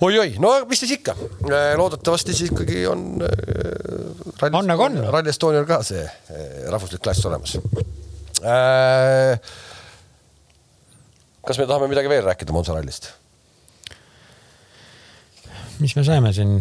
[0.08, 1.14] oi-oi, no mis siis ikka,
[1.46, 4.50] eh, loodetavasti siis ikkagi on äh,.
[4.50, 5.00] on nagu on.
[5.14, 6.04] Rally Estonial ka see
[6.74, 8.07] rahvuslik klass olemas Äh,
[11.48, 13.12] kas me tahame midagi veel rääkida Monza rallist?
[15.80, 16.60] mis me saime siin?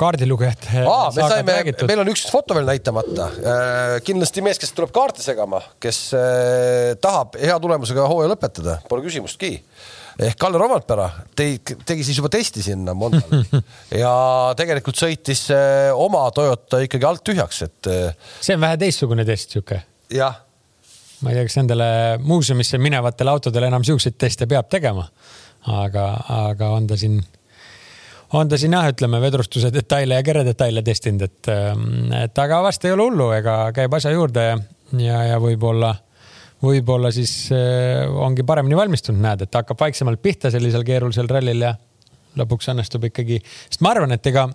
[0.00, 0.80] kaardilugejate.
[0.80, 1.56] me saime,
[1.88, 3.26] meil on üks foto veel näitamata.
[3.36, 9.04] Äh, kindlasti mees, kes tuleb kaarte segama, kes äh, tahab hea tulemusega hooaja lõpetada, pole
[9.04, 9.58] küsimustki
[10.20, 13.62] ehk Kalle Romantpera tegi, tegi siis juba testi sinna Monzale
[14.02, 14.12] ja
[14.58, 15.46] tegelikult sõitis
[15.96, 17.90] oma Toyota ikkagi alt tühjaks, et.
[18.40, 19.82] see on vähe teistsugune test, sihuke.
[20.12, 20.46] jah
[21.20, 21.90] ma ei tea, kas nendele
[22.24, 25.06] muuseumisse minevatele autodele enam siukseid teste peab tegema.
[25.68, 26.04] aga,
[26.48, 27.18] aga on ta siin,
[28.32, 31.50] on ta siin jah, ütleme vedrustuse detaile ja keredetaile testinud, et,
[32.22, 34.54] et aga vast ei ole hullu, ega käib asja juurde ja,
[34.96, 35.92] ja, ja võib-olla
[36.64, 41.74] võib-olla siis äh, ongi paremini valmistunud, näed, et hakkab vaiksemalt pihta sellisel keerulisel rallil ja
[42.38, 44.46] lõpuks õnnestub ikkagi, sest ma arvan, et ega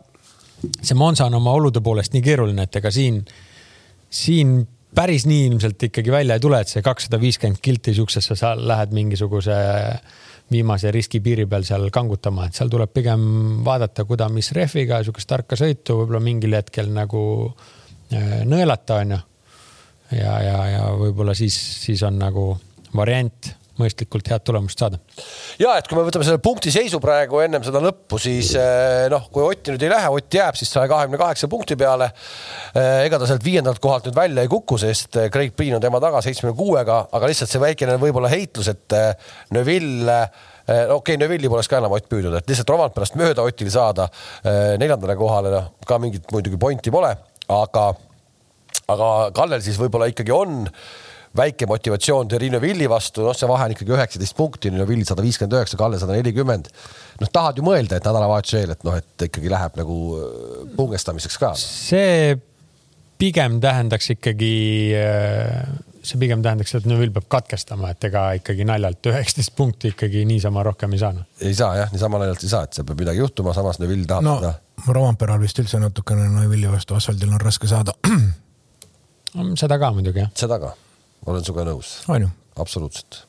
[0.81, 3.19] see Monza on oma olude poolest nii keeruline, et ega siin,
[4.09, 4.61] siin
[4.95, 8.95] päris nii ilmselt ikkagi välja ei tule, et see kakssada viiskümmend kilti siuksesse sa lähed
[8.95, 9.57] mingisuguse
[10.51, 13.23] viimase riski piiri peal seal kangutama, et seal tuleb pigem
[13.65, 17.23] vaadata, kuda, mis rehviga, sihukest tarka sõitu, võib-olla mingil hetkel nagu
[18.13, 19.21] äh, nõelata, onju.
[20.11, 22.51] Ja, ja, ja võib-olla siis, siis on nagu
[22.95, 24.99] variant mõistlikult head tulemust saada.
[25.59, 29.27] ja et kui me võtame selle punkti seisu praegu ennem seda lõppu, siis eh, noh,
[29.33, 32.07] kui Otti nüüd ei lähe, Ott jääb siis saja kahekümne kaheksa punkti peale.
[32.71, 35.83] Eh, ega ta sealt viiendalt kohalt nüüd välja ei kuku, sest eh, Craig Priin on
[35.83, 38.97] tema taga seitsmekümne kuuega, aga lihtsalt see väikene võib-olla heitlus, et
[39.55, 40.19] Neville
[40.65, 44.07] okei okay,, Neville'i poleks ka enam Ott püüdnud, et lihtsalt Romant pärast mööda Otil saada
[44.79, 47.11] neljandale kohale, noh ka mingit muidugi pointi pole,
[47.53, 47.89] aga,
[48.91, 50.65] aga Kallel siis võib-olla ikkagi on
[51.35, 55.23] väike motivatsioon Torino Villi vastu, noh, see vahe on ikkagi üheksateist punkti, Torino Vill sada
[55.25, 56.69] viiskümmend üheksa, Kalle sada nelikümmend.
[57.21, 60.29] noh, tahad ju mõelda, et nädalavahetuse eel, et noh, et ikkagi läheb nagu äh,
[60.77, 61.51] pungestamiseks ka.
[61.59, 62.37] see
[63.19, 64.53] pigem tähendaks ikkagi,
[64.99, 65.67] äh,
[66.05, 70.63] see pigem tähendaks, et Neville peab katkestama, et ega ikkagi naljalt üheksateist punkti ikkagi niisama
[70.67, 71.27] rohkem ei saa.
[71.41, 74.27] ei saa jah, niisama naljalt ei saa, et seal peab midagi juhtuma, samas Neville tahab
[74.27, 74.55] no, seda.
[74.87, 77.95] Romperal vist üldse natukene Neville'i vastu asfaldil on raske saada.
[79.59, 80.33] seda ka muidugi jah.
[80.37, 80.73] seda ka
[81.25, 81.97] olen sinuga nõus.
[82.61, 83.23] absoluutselt.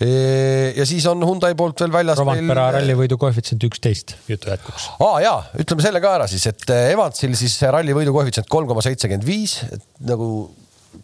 [0.00, 2.20] ja siis on Hyundai poolt veel väljas.
[2.20, 4.90] Rovanpera rallivõidu koefitsient üksteist, jutu jätkuks.
[4.98, 8.84] aa ah, jaa, ütleme selle ka ära siis, et Evansil siis rallivõidu koefitsient kolm koma
[8.84, 10.30] seitsekümmend viis, et nagu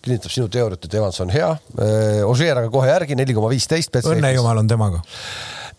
[0.03, 1.49] kinnitab sinu teooriat, et Evans on hea.
[2.27, 4.01] Ožeer aga kohe järgi neli koma viisteist.
[4.03, 5.03] õnne jumal on temaga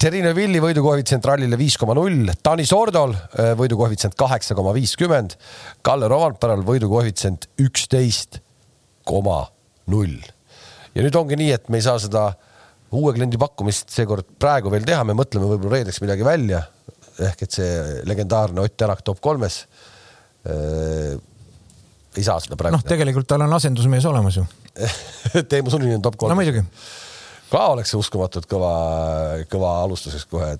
[0.04, 3.14] Terrine Villi võidukoefitsient rallile viis koma null, Tanis Ordol
[3.56, 5.38] võidukoefitsient kaheksa koma viiskümmend,
[5.80, 8.42] Kalle Rovanperal võidukoefitsient üksteist
[9.08, 9.46] koma
[9.94, 10.18] null.
[10.92, 12.26] ja nüüd ongi nii, et me ei saa seda
[12.92, 16.66] uue kliendi pakkumist seekord praegu veel teha, me mõtleme võib-olla reedeks midagi välja.
[17.24, 19.62] ehk et see legendaarne Ott Tänak top kolmes
[20.44, 21.16] äh,.
[22.18, 22.76] ei saa seda praegu.
[22.76, 24.44] noh, tegelikult tal on asendusmees olemas ju
[25.50, 26.36] Teemu Suninen top kolm.
[26.36, 26.68] no muidugi.
[27.54, 28.74] Ka oleks see uskumatult kõva,
[29.52, 30.56] kõva alustuseks kohe.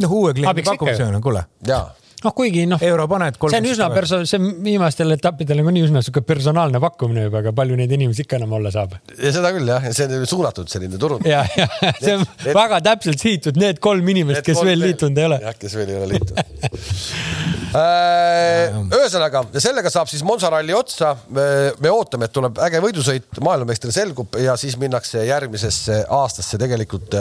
[0.00, 1.44] noh, uue kliendi pakkumise on, kuule.
[1.66, 1.88] jaa
[2.24, 7.26] noh, kuigi noh, see on üsna perso-, see viimastel etappidel on üsna sihuke personaalne pakkumine
[7.28, 8.96] juba, aga palju neid inimesi ikka enam olla saab?
[9.16, 11.30] ja seda küll jah, see on suunatud selline turundus.
[11.30, 11.68] ja, ja
[12.00, 15.40] see on need, väga täpselt sihitud, need kolm inimest, kes veel liitunud ei ole.
[15.46, 16.40] jah, kes veel ei ole liitunud
[17.70, 21.12] Äh, ühesõnaga, sellega saab siis Monza ralli otsa.
[21.30, 27.14] me ootame, et tuleb äge võidusõit, maailmameister selgub ja siis minnakse järgmisesse aastasse tegelikult.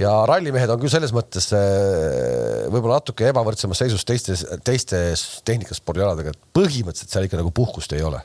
[0.00, 6.52] ja rallimehed on küll selles mõttes äh, võib-olla natuke ebavõrdsemas seisus teistes, teistes tehnikaspordialadega, et
[6.56, 8.20] põhimõtteliselt seal ikka nagu puhkust ei ole.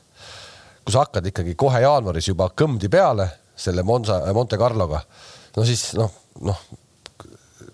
[0.83, 3.27] kui sa hakkad ikkagi kohe jaanuaris juba kõmdi peale
[3.59, 5.01] selle Monza, Monte Carloga,
[5.57, 6.61] no siis noh, noh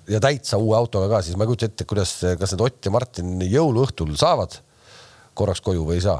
[0.09, 2.93] ja täitsa uue autoga ka, siis ma ei kujuta ette, kuidas, kas need Ott ja
[2.93, 4.59] Martin jõuluõhtul saavad
[5.35, 6.19] korraks koju või ei saa?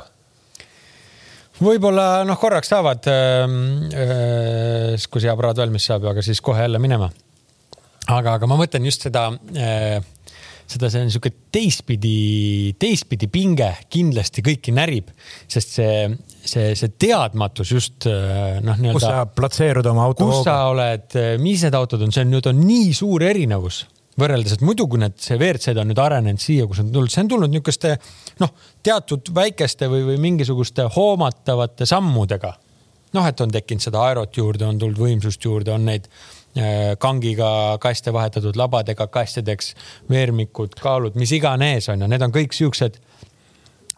[1.55, 3.45] võib-olla noh, korraks saavad äh,,
[4.05, 7.09] äh, kui see aparaat valmis saab, aga siis kohe jälle minema.
[8.07, 10.01] aga, aga ma mõtlen just seda äh,
[10.65, 12.13] seda, see on niisugune teistpidi,
[12.81, 15.11] teistpidi pinge kindlasti kõiki närib,
[15.51, 15.97] sest see,
[16.41, 18.95] see, see teadmatus just noh, nii-öelda.
[18.97, 20.29] kus sa platseerud oma auto.
[20.29, 23.83] kus sa oled, mis need autod on, see on nüüd on nii suur erinevus
[24.19, 27.25] võrreldes, et muidu, kui need, see WRC-d on nüüd arenenud siia, kus on tulnud, see
[27.25, 27.97] on tulnud niisuguste
[28.41, 28.53] noh,
[28.85, 32.53] teatud väikeste või, või mingisuguste hoomatavate sammudega.
[33.15, 36.44] noh, et on tekkinud seda aerot juurde, on tulnud võimsust juurde, on neid Äh,
[36.99, 37.47] kangiga
[37.83, 39.73] kaste vahetatud labadega kastideks,
[40.07, 42.95] veermikud, kaalud, mis iganes on ju, need on kõik siuksed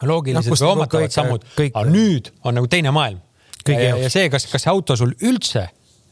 [0.06, 1.48] loogilised no, või hoomatavad sammud.
[1.68, 3.20] aga nüüd on nagu teine maailm.
[3.68, 5.68] ja, ja see, kas, kas see auto sul üldse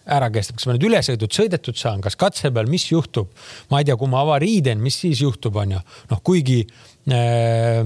[0.06, 3.32] ära kestab, kas ma nüüd ülesõidud sõidetud saan, kas katse peal, mis juhtub,
[3.72, 5.80] ma ei tea, kui ma avarii teen, mis siis juhtub, on ju,
[6.12, 7.80] noh, kuigi äh,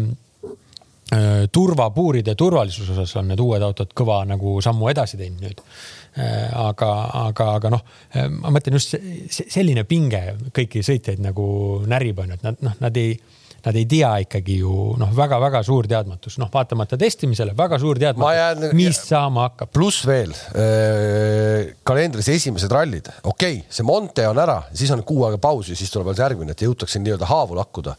[1.17, 5.65] äh, turvapuuride turvalisuse osas on need uued autod kõva nagu sammu edasi teinud nüüd.
[5.65, 6.93] Äh, aga,
[7.29, 7.85] aga, aga noh,
[8.15, 8.97] äh, ma mõtlen just
[9.31, 10.23] selline pinge
[10.57, 11.45] kõiki sõitjaid nagu
[11.91, 13.15] närib, on ju, et nad noh, nad ei
[13.61, 18.39] nad ei tea ikkagi ju noh, väga-väga suur teadmatus, noh, vaatamata testimisele väga suur teadmatus,
[18.39, 18.77] jään...
[18.77, 19.73] mis saama hakkab.
[19.77, 25.27] pluss veel äh, kalendris esimesed rallid, okei okay,, see Monte on ära, siis on kuu
[25.29, 27.97] aega pausi, siis tuleb veel järgmine, et jõutakse nii-öelda haavu lakkuda.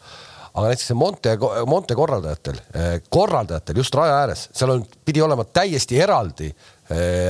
[0.52, 1.38] Aga näiteks see Monte,
[1.70, 2.58] Monte korraldajatel,
[3.14, 6.50] korraldajatel just raja ääres, seal on, pidi olema täiesti eraldi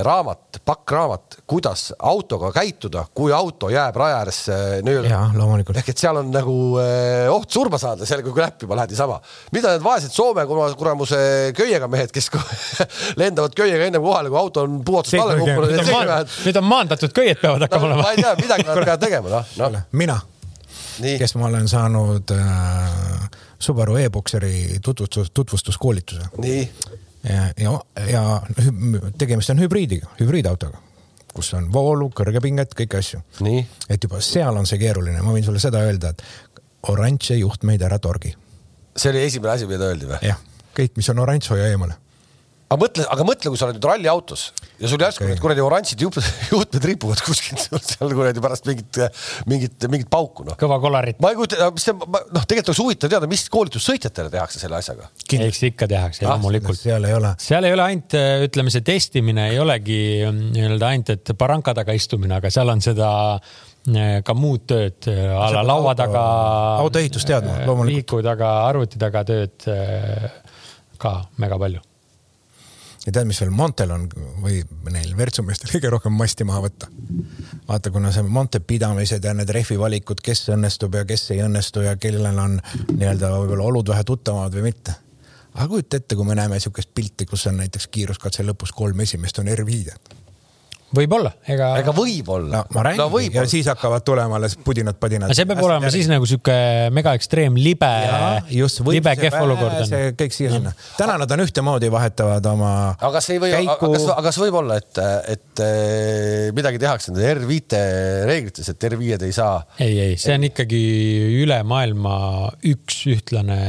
[0.03, 4.55] raamat, pakkraamat, kuidas autoga käituda, kui auto jääb raja ääresse
[4.85, 5.09] nii-öelda.
[5.11, 5.77] jaa, loomulikult.
[5.81, 9.19] ehk et seal on nagu eh, oht surma saada sellega, kui näppima lähed niisama.
[9.51, 11.19] mida need vaesed Soome kuramuse
[11.57, 12.31] köiega mehed, kes
[13.21, 16.35] lendavad köiega ennem kohale, kui auto on puuotsast alla kukkunud.
[16.47, 18.07] nüüd on maandatud köied peavad hakkama olema.
[18.07, 19.85] ma ei tea, midagi nad peavad tegema, noh no..
[19.91, 20.17] mina,
[21.19, 23.29] kes ma olen saanud äh,
[23.61, 26.33] Subaru e-Boxeri tutvustus, tutvustuskoolituse.
[26.41, 26.65] nii
[27.23, 27.73] ja,
[28.07, 28.23] ja,
[29.17, 30.79] tegemist on hübriidiga, hübriidautoga,
[31.33, 33.23] kus on voolu, kõrgepinget, kõiki asju.
[33.89, 36.23] et juba seal on see keeruline, ma võin sulle seda öelda, et
[36.89, 38.35] oranže juhtmeid ära torgi.
[38.95, 40.21] see oli esimene asi, mida öeldi või?
[40.25, 40.39] jah,
[40.77, 41.99] kõik, mis on oranž, hoia eemale
[42.71, 44.45] aga mõtle, aga mõtle, kui sa oled nüüd ralliautos
[44.79, 48.99] ja sul järsku need kuradi oranžid juhtmed ripuvad kuskilt seal kuradi pärast mingit,
[49.51, 50.55] mingit, mingit pauku noh.
[50.59, 51.19] kõva kolarit.
[51.23, 54.79] ma ei kujuta, mis see, noh, tegelikult oleks huvitav teada, mis koolitust sõitjatele tehakse selle
[54.79, 55.09] asjaga.
[55.35, 56.79] eks ikka tehakse ah, loomulikult.
[56.79, 57.33] seal ei ole.
[57.41, 58.17] seal ei ole ainult,
[58.47, 59.99] ütleme, see testimine ei olegi
[60.29, 65.11] mm, nii-öelda ainult, et baranka taga istumine, aga seal on seda mm, ka muud tööd
[65.11, 66.25] a la laua taga.
[66.87, 67.97] autoehitusteadma loomulikult.
[67.99, 69.69] liiku taga, arvuti taga tööd
[71.01, 71.90] ka mega palju
[73.05, 74.07] ja tead, mis veel Montel on
[74.43, 74.61] või
[74.93, 76.89] neil Virtsu-meestel kõige rohkem masti maha võtta.
[77.67, 81.85] vaata, kuna see Monte pidamised ja need rehvi valikud, kes õnnestub ja kes ei õnnestu
[81.85, 82.59] ja kellel on
[82.91, 84.95] nii-öelda võib-olla olud vähe tuttavamad või mitte.
[85.53, 89.39] aga kujuta ette, kui me näeme niisugust pilti, kus on näiteks kiiruskatse lõpus kolm esimest
[89.39, 90.21] on R5-d.
[90.95, 91.71] Võib-olla, ega.
[91.79, 92.61] ega võib-olla.
[92.61, 95.33] no ma räägin no, ja siis hakkavad tulema alles pudinad-padinad.
[95.37, 95.97] see peab olema järgi.
[95.97, 96.55] siis nagu sihuke
[96.95, 97.91] mega ekstreem, libe,
[98.51, 99.87] libe kehv olukord on.
[99.89, 100.73] see kõik siia-sinna.
[100.99, 102.73] täna nad on ühtemoodi, vahetavad oma.
[102.97, 105.01] aga kas ei või, aga kas, aga kas võib olla, et,
[105.35, 105.63] et
[106.57, 107.81] midagi tehakse nende R5-te
[108.29, 109.55] reeglites, et R5-d ei saa?
[109.79, 110.83] ei, ei, see on ikkagi
[111.41, 112.15] üle maailma
[112.73, 113.61] üks ühtlane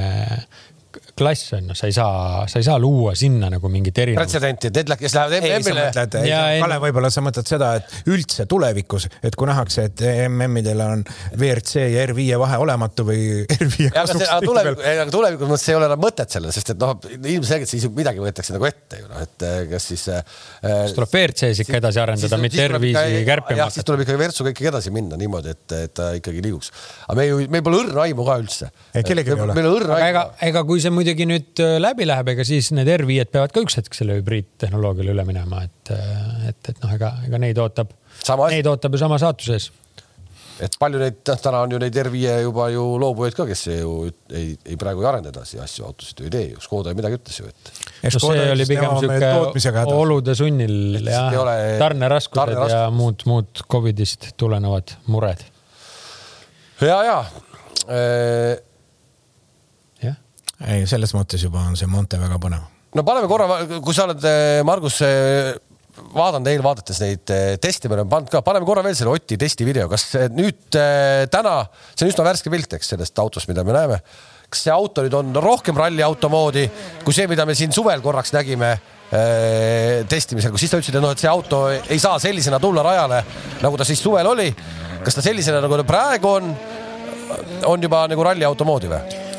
[1.22, 4.22] klass on ju, sa ei saa, sa ei saa luua sinna nagu mingit erinevust.
[4.22, 5.86] pretsedenti, et need, kes lähevad MM-ile.
[6.62, 11.04] Kalev, võib-olla sa mõtled seda, et üldse tulevikus, et kui nähakse, et MM-idel on
[11.36, 13.22] WRC ja R5 vahe olematu või
[13.58, 14.26] R5 kasuks.
[14.26, 17.86] aga tulevikus, aga tulevikus mõttes ei ole enam mõtet sellel, sest et noh, ilmselgelt siis
[17.94, 20.22] midagi võetakse nagu ette ju noh, et eh, kas siis äh,.
[20.62, 23.76] siis tuleb WRC-s ikka edasi arendada, mitte R5-i kärpima hakata.
[23.78, 26.72] siis tuleb ikkagi Vertsuga ikkagi edasi minna niimoodi, et, et ta ikkagi liiguks.
[27.06, 28.70] aga me ju, meil pole õrna aimu ka üldse.
[28.98, 29.56] kellelgi ei ole.
[29.56, 30.08] meil on õrna aimu.
[30.10, 33.62] ega, ega kui see muidugi nüüd äh, läbi läheb, ega siis need R5-d peavad ka
[33.64, 37.94] üks hetk selle hübriidtehnoloogiale üle minema, et, äh, et, et noh, ega, ega neid ootab,
[38.48, 39.70] neid ootab ju sama saatuse ees
[40.62, 43.94] et palju neid, noh, täna on ju neid R5 juba ju loobujaid ka, kes ju
[44.30, 46.60] ei, ei praegu ei arenda edasi asju, autosid ju ei tee ju.
[46.62, 47.70] Škoda midagi ütles ju, et.
[48.04, 51.24] no see oli pigem sihuke olude sunnil ja
[51.80, 55.42] tarneraskused tarne ja muud, muud Covidist tulenevad mured.
[56.82, 57.18] ja, ja
[57.88, 58.62] e
[60.70, 62.64] ei, selles mõttes juba on see Monte väga põnev.
[62.96, 65.52] no paneme korra, kui sa oled, eh, Margus, eh,
[66.12, 69.88] vaadanud eelvaadates neid eh, teste, me oleme pannud ka, paneme korra veel selle Oti testivideo,
[69.92, 70.70] kas nüüd
[71.32, 71.56] täna,
[71.94, 74.00] see on üsna värske pilt, eks sellest autost, mida me näeme.
[74.52, 76.66] kas see auto nüüd on rohkem ralliauto moodi
[77.04, 78.74] kui see, mida me siin suvel korraks nägime
[80.08, 83.18] testimisel, kus siis ta ütles, et noh, et see auto ei saa sellisena tulla rajale,
[83.60, 84.48] nagu ta siis suvel oli.
[85.04, 86.54] kas ta sellisena, nagu ta praegu on,
[87.68, 89.31] on juba nagu ralliauto moodi või?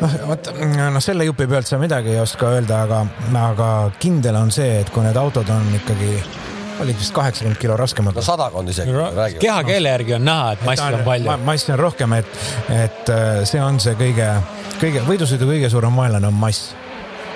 [0.00, 3.02] Noh, vot noh, selle jupi pealt sa midagi ei oska öelda, aga,
[3.42, 3.68] aga
[4.02, 6.14] kindel on see, et kui need autod on ikkagi
[6.80, 8.16] olid vist kaheksakümmend kilo raskemad.
[8.16, 8.92] no sadakond isegi.
[9.38, 11.38] kehakeele järgi on näha, et massi on palju.
[11.44, 12.36] massi on rohkem, et,
[12.72, 14.28] et äh, see on see kõige,
[14.80, 16.72] kõige, võidusõidu kõige suurem vaenlane on mass.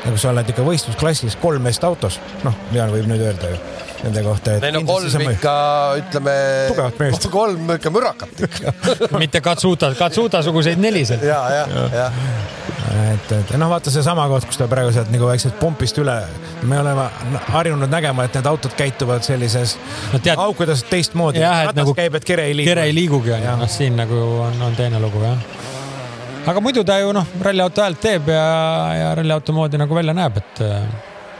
[0.04, 3.60] ja kui sa oled ikka võistlusklassis kolm meest autos, noh, Jaan võib nüüd öelda ju
[4.04, 4.58] nende kohta.
[4.62, 5.54] Neil on kolm ikka,
[6.00, 6.34] ütleme.
[6.72, 7.28] tugevat meest.
[7.38, 8.74] kolm ikka mürakat ikka
[9.22, 11.24] mitte Katsuta, Katsuta-suguseid neliselt.
[11.24, 12.10] ja, ja, ja, ja
[13.14, 16.16] et, et noh, vaata seesama koht, kus ta praegu sealt nagu väiksest pumpist üle,
[16.68, 17.06] me oleme
[17.50, 19.76] harjunud nägema, et need autod käituvad sellises
[20.12, 21.42] no, tead, aukudes teistmoodi.
[21.44, 22.70] ratas nagu käib, et kere ei liigu.
[22.70, 25.40] kere ei liigugi, noh, siin nagu on, on teine lugu jah.
[26.52, 28.44] aga muidu ta ju noh, ralliauto häält teeb ja,
[29.00, 30.62] ja ralliauto moodi nagu välja näeb, et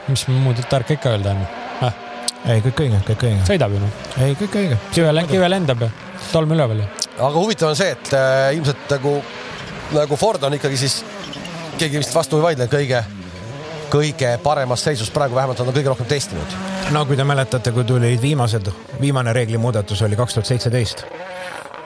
[0.08, 1.46] mis muud tarka ikka öelda on
[2.45, 3.42] ei, kõik õige, kõik õige.
[3.49, 4.01] sõidab ju noh.
[4.24, 4.78] ei, kõik õige.
[4.92, 5.90] kive, kive lendab ja
[6.32, 6.88] tolm üleval ju.
[7.16, 9.16] aga huvitav on see, et äh, ilmselt nagu,
[9.97, 10.99] nagu Ford on ikkagi siis,
[11.78, 13.01] keegi vist vastu ei vaidle, kõige,
[13.92, 16.59] kõige paremas seisus praegu, vähemalt nad on kõige rohkem testinud.
[16.95, 21.07] no kui te mäletate, kui tulid viimased, viimane reeglimuudatus oli kaks tuhat seitseteist.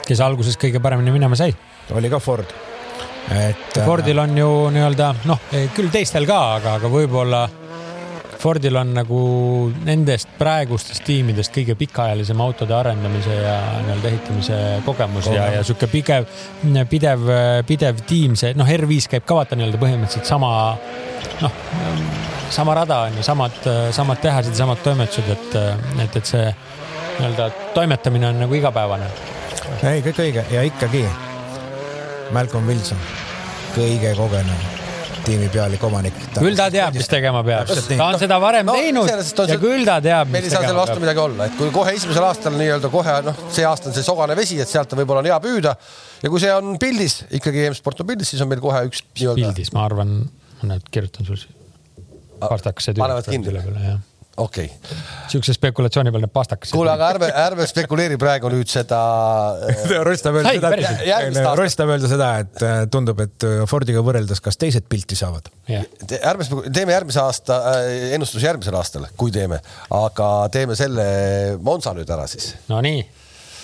[0.09, 1.55] kes alguses kõige paremini minema sai?
[1.95, 2.51] oli ka Ford.
[3.31, 3.81] et.
[3.85, 7.47] Fordil on ju nii-öelda noh, küll teistel ka, aga, aga võib-olla
[8.39, 9.21] Fordil on nagu
[9.87, 15.29] nendest praegustest tiimidest kõige pikaajalisem autode arendamise ja nii-öelda ehitamise kogemus Kogemus.
[15.35, 16.27] ja, ja sihuke pigev,
[16.91, 17.27] pidev,
[17.67, 20.53] pidev tiim, see noh, R5 käib ka vaata nii-öelda põhimõtteliselt sama
[21.43, 21.59] noh,
[22.55, 23.59] sama rada on ju, samad,
[23.95, 25.59] samad tehased ja samad toimetused, et,
[26.05, 26.47] et, et see
[27.19, 29.11] nii-öelda toimetamine on nagu igapäevane.
[29.83, 31.07] ei, kõik õige ja ikkagi
[32.33, 33.07] Malcolm Wilson,
[33.75, 34.88] kõige kogenum
[35.25, 36.17] tiimi pealik, omanik.
[36.37, 39.99] küll ta teab, mis tegema peab, ta on seda varem no, teinud ja küll ta
[40.05, 40.33] teab.
[40.33, 43.47] meil ei saa selle vastu midagi olla, et kui kohe esimesel aastal nii-öelda kohe noh,
[43.55, 45.75] see aasta on see sogane vesi, et sealt on võib-olla on hea püüda
[46.23, 49.05] ja kui see on pildis ikkagi M-sport on pildis, siis on meil kohe üks.
[49.15, 50.21] pildis, ma arvan,
[50.61, 51.51] ma nüüd kirjutan sulle.
[52.85, 54.07] selle peale, jah
[54.39, 54.99] okei okay..
[55.33, 56.75] siukse spekulatsiooni peal need pastakesed.
[56.75, 59.01] kuule, aga ärme, ärme spekuleeri praegu nüüd seda
[60.07, 64.43] Ross tahab öelda seda, Ross tahab öelda seda, et äh, tundub, et äh, Fordiga võrreldes,
[64.45, 65.87] kas teised pilti saavad yeah.?
[66.31, 69.61] ärme, teeme järgmise aasta äh, ennustuse järgmisel aastal, kui teeme,
[69.99, 71.09] aga teeme selle
[71.65, 72.53] Monza nüüd ära siis.
[72.71, 73.03] Nonii,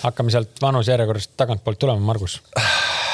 [0.03, 2.41] hakkame sealt vanusjärjekorrast tagantpoolt tulema, Margus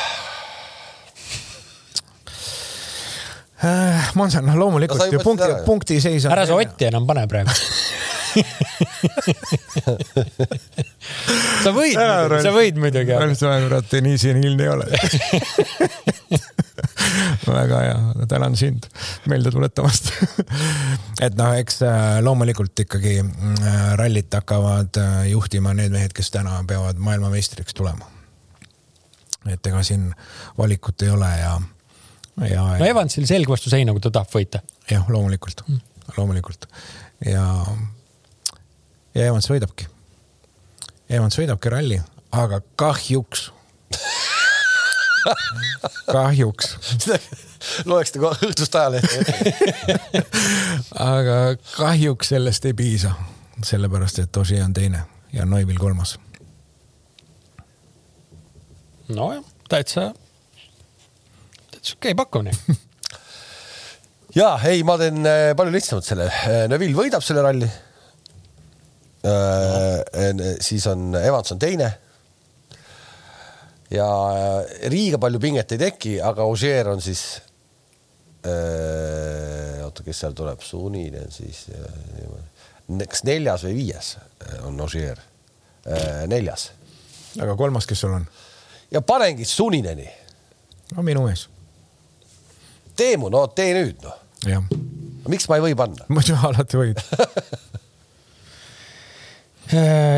[3.64, 4.12] äh,.
[4.16, 6.32] Monza, noh loomulikult no, ju punkti, punktiseis on.
[6.36, 7.52] ära sa Otti enam pane praegu
[11.64, 13.12] sa võid muidugi, sa võid muidugi.
[13.12, 14.86] kurat, nii seniilne ei ole
[17.52, 17.98] väga hea,
[18.32, 18.82] tänan sind
[19.30, 20.06] meelde tuletamast
[21.26, 23.26] et noh, eks äh, loomulikult ikkagi äh,
[24.00, 24.94] rallit hakkavad
[25.30, 28.06] juhtima need mehed, kes täna peavad maailmameistriks tulema.
[29.50, 30.04] et ega siin
[30.58, 31.62] valikut ei ole ja
[32.48, 34.62] ja, no Evansil selg vastu seina, kui ta tahab võita.
[34.90, 35.82] jah, loomulikult mm.,
[36.18, 36.68] loomulikult
[37.26, 37.46] ja
[39.16, 39.88] ja Evans võidabki.
[41.12, 42.00] Evans võidabki ralli,
[42.32, 43.50] aga kahjuks
[46.12, 46.76] kahjuks.
[47.90, 50.24] loeks nagu õhtust ajalehte
[51.14, 51.36] aga
[51.76, 53.14] kahjuks sellest ei piisa,
[53.66, 55.04] sellepärast et Ožee on teine
[55.34, 56.18] ja Neuvill kolmas.
[59.12, 60.14] nojah, täitsa,
[61.82, 62.52] täitsa okei okay, pakkumine
[64.40, 66.30] ja ei, ma teen äh, palju lihtsamalt selle.
[66.70, 67.70] Neville võidab selle ralli
[69.26, 70.52] no..
[70.62, 71.90] siis on Evans on teine
[73.92, 74.08] ja
[74.90, 77.42] liiga palju pinget ei teki, aga Ožeer on siis
[78.48, 79.82] äh,.
[79.86, 83.06] oota, kes seal tuleb, Sunine siis äh,.
[83.10, 84.16] kas neljas või viies
[84.66, 85.20] on Ožeer
[85.86, 86.28] äh,?
[86.32, 86.72] neljas.
[87.42, 88.30] aga kolmas, kes sul on?
[88.92, 90.10] ja panengi Sunineni.
[90.96, 91.28] no minu
[92.92, 93.00] mees.
[93.00, 94.68] Teemu, no tee nüüd noh.
[95.32, 96.06] miks ma ei või panna?
[96.16, 97.02] muidu alati võid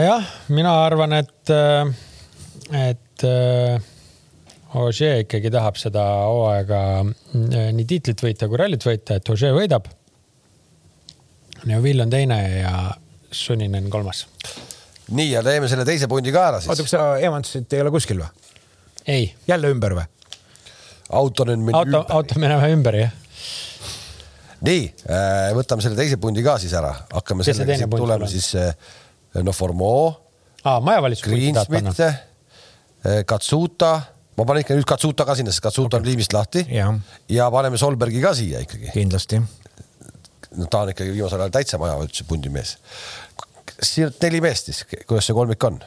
[0.10, 1.54] jah, mina arvan, et,
[2.74, 3.82] et et äh,
[4.74, 6.80] Ožee ikkagi tahab seda hooaega
[7.38, 9.86] nii tiitlit võita kui rallit võita, et Ožee võidab.
[11.70, 12.74] Neuvill on teine ja
[13.34, 14.26] Suninen kolmas.
[15.14, 16.72] nii ja teeme selle teise pundi ka ära siis.
[16.74, 18.50] oota, kas sa Evansit ei ole kuskil või?
[19.08, 19.34] ei.
[19.48, 20.10] jälle ümber või?
[21.20, 22.18] Auto nüüd meil auto, ümber.
[22.18, 23.16] auto me näeme ümber jah.
[24.64, 28.54] nii, äh, võtame selle teise pundi ka siis ära, hakkame sellega siin tulema siis
[29.44, 30.14] no Formeau.
[30.64, 31.28] aa, majavalitsus.
[31.30, 32.32] Greensmith
[33.04, 33.98] Eh, Katsuta,
[34.38, 36.00] ma panen ikka nüüd Katsuta ka sinna, sest Katsuta okay.
[36.00, 36.64] on liimist lahti.
[37.30, 38.92] ja paneme Solbergi ka siia ikkagi.
[38.94, 39.42] kindlasti.
[40.56, 42.78] no ta on ikkagi viimasel ajal täitsa majavalitsuse pundi mees.
[43.82, 45.82] siin neli meest siis, kuidas see kolmik on?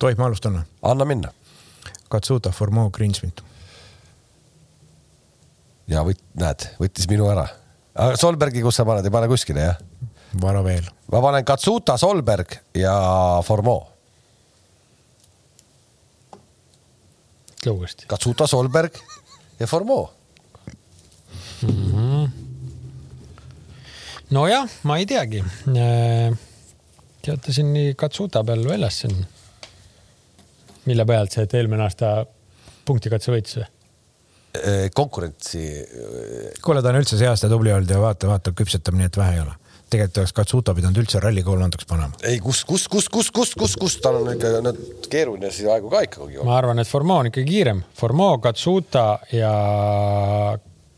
[0.00, 0.64] tohib ma alustan?
[0.82, 1.30] anna minna.
[2.08, 3.42] Katsuta, Formeau, Greensmith.
[5.90, 7.48] ja võt-, näed, võttis minu ära.
[8.20, 9.84] Solbergi, kus sa paned, ei pane kuskile jah?
[10.40, 10.88] vara veel.
[11.12, 12.96] ma panen Katsuta, Solberg ja
[13.46, 13.96] Formeau
[17.66, 18.06] ütle uuesti.
[18.06, 18.94] Katsuta, Solberg
[19.58, 20.08] ja Formeau
[21.62, 21.68] mm.
[21.68, 22.28] -hmm.
[24.30, 25.44] nojah, ma ei teagi.
[25.68, 26.36] Äh,
[27.22, 29.26] teatasin nii Katsuta peal väljas siin.
[30.86, 32.18] Mille pealt see, et eelmine aasta
[32.86, 33.68] punktikatse võitis või?
[34.56, 35.62] Äh, konkurentsi.
[36.64, 39.38] kuule, ta on üldse see aasta tubli olnud ja vaata, vaata, küpsetab nii, et vähe
[39.38, 39.56] ei ole
[39.90, 42.18] tegelikult oleks Katsuta pidanud üldse ralli kolmandaks panema.
[42.26, 44.72] ei, kus, kus, kus, kus, kus, kus, kus tal on ikka no,
[45.10, 46.40] keeruline siis aegu ka ikkagi.
[46.46, 47.84] ma arvan, et Formeau on ikkagi kiirem.
[47.96, 49.52] Formeau, Katsuta ja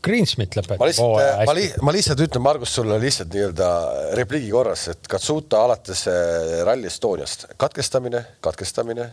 [0.03, 0.81] Greensmith lõpetab.
[0.81, 3.69] ma lihtsalt, ma, li, ma lihtsalt ütlen, Margus, sulle lihtsalt nii-öelda
[4.17, 9.09] repliigi korras, et Katsuta alates äh, Rally Estoniast katkestamine, katkestamine,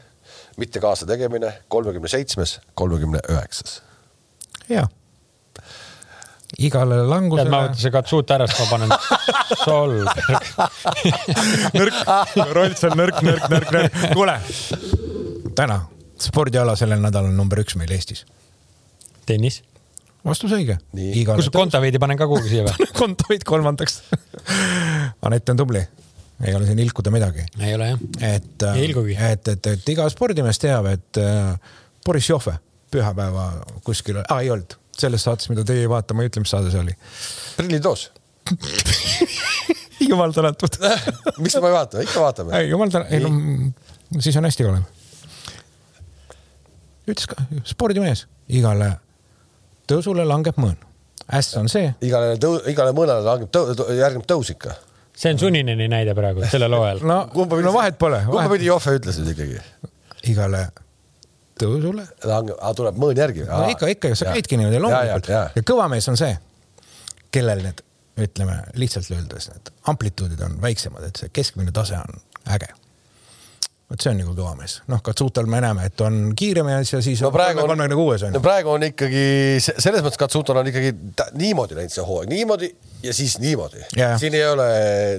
[0.57, 3.83] mitte kaasa tegemine, kolmekümne seitsmes, kolmekümne üheksas.
[4.69, 4.89] jaa
[6.59, 7.49] igale langusele.
[7.49, 8.91] tead, ma võtan see katsuut ära, siis ma panen
[9.65, 10.17] Solberg
[11.77, 11.99] nõrk,
[12.57, 14.01] Rolts on nõrk, nõrk, nõrk, nõrk.
[14.15, 14.37] kuule,
[15.59, 15.81] täna
[16.23, 18.25] spordiala sellel nädalal number üks meil Eestis.
[19.27, 19.63] tennis.
[20.25, 20.79] vastus õige.
[21.35, 24.03] kus Kontaveidi panen ka kuhugi siia või Kontaveit kolmandaks
[25.27, 25.83] Anett on tubli
[26.45, 27.47] ei ole siin ilkuda midagi.
[27.61, 28.01] ei ole jah.
[28.21, 31.55] et, et, et, et iga spordimees teab, et äh,
[32.05, 32.59] Boris Joffe
[32.93, 33.49] pühapäeva
[33.85, 36.73] kuskil ah,, ei olnud selles saates, mida teie ei vaata, ma ei ütle, mis saade
[36.73, 36.95] see oli.
[37.57, 38.11] prillitoos
[40.11, 40.79] jumal tänatud
[41.43, 42.61] miks ma ei vaata, ikka vaatame.
[42.61, 44.89] ei, jumal tänatud, ei no siis on hästi olemas.
[47.09, 48.97] ütles ka, spordimees, igale
[49.91, 50.77] tõusule langeb mõõn.
[51.33, 51.93] äss on see.
[52.07, 54.77] igale tõu-, igale mõõnale langeb tõu-, järgneb tõus ikka.
[55.17, 57.05] See on Sunineni näide praegu sellel hooajal.
[57.09, 57.21] no,
[57.65, 58.23] no vahet pole.
[58.29, 59.61] kumba pidi Johve ütles nüüd ikkagi?
[60.33, 60.67] igale
[61.61, 62.07] tõusule.
[62.77, 63.47] tuleb mõõn järgi?
[63.49, 65.61] no ikka, ikka, sa käidki niimoodi loomulikult ja, ja, ja.
[65.61, 66.33] ja kõva mees on see,
[67.35, 67.85] kellel need,
[68.27, 72.21] ütleme lihtsalt öeldes, need amplituudid on väiksemad, et see keskmine tase on
[72.57, 72.73] äge
[73.87, 77.23] vot see on nagu kõva mees, noh, Katsutal me näeme, et on kiirem ja siis
[77.23, 78.35] no praegu on kolmekümne kuues on.
[78.35, 79.27] no praegu on ikkagi
[79.63, 80.95] selles mõttes Katsutal on ikkagi
[81.39, 82.73] niimoodi läinud see hooaeg, niimoodi
[83.07, 83.85] ja siis niimoodi.
[83.95, 84.71] siin ei ole,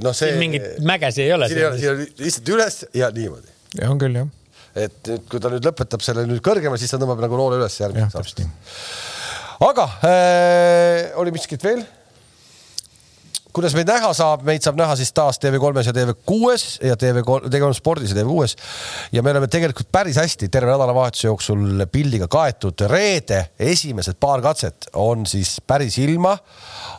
[0.04, 0.36] noh, see.
[0.42, 1.48] mingit mägesid ei ole.
[1.52, 3.56] siin ei ole, siin on lihtsalt üles ja niimoodi.
[3.80, 4.36] ja on küll jah
[4.78, 7.78] et nüüd, kui ta nüüd lõpetab selle nüüd kõrgemal, siis ta tõmbab nagu noole üles
[7.80, 8.68] järgmiseks aastaks.
[9.66, 11.86] aga äh, oli miskit veel?
[13.58, 17.78] Kuidas meid näha saab, meid saab näha siis taas TV3-s ja TV6-s ja TV3, TV3
[17.78, 18.58] spordis ja TV6-s.
[19.16, 22.86] ja me oleme tegelikult päris hästi terve nädalavahetuse jooksul pildiga kaetud.
[22.92, 26.36] reede esimesed paar katset on siis päris ilma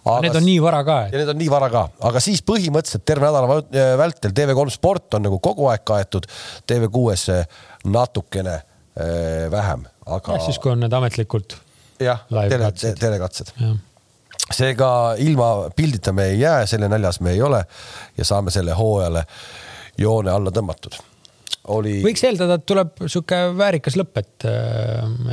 [0.04, 3.06] aga need on nii vara ka ja need on nii vara ka, aga siis põhimõtteliselt
[3.06, 3.60] terve nädala
[4.00, 6.26] vältel TV3 Sport on nagu kogu aeg kaetud,
[6.68, 10.40] TV6-s natukene äh, vähem, aga.
[10.44, 11.58] siis, kui on need ametlikult.
[12.02, 13.54] jah, tele, telekatsed.
[14.54, 14.90] Seega
[15.20, 17.62] ilma pildita me ei jää, selle näljas me ei ole
[18.16, 19.24] ja saame selle hooajale
[19.98, 20.98] joone alla tõmmatud.
[21.74, 21.98] oli.
[22.04, 24.48] võiks eeldada, et tuleb sihuke väärikas lõpp, et,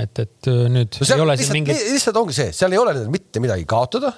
[0.04, 1.84] et, et nüüd no ei ole siin mingit.
[1.96, 4.12] lihtsalt ongi see, seal ei ole mitte midagi kaotada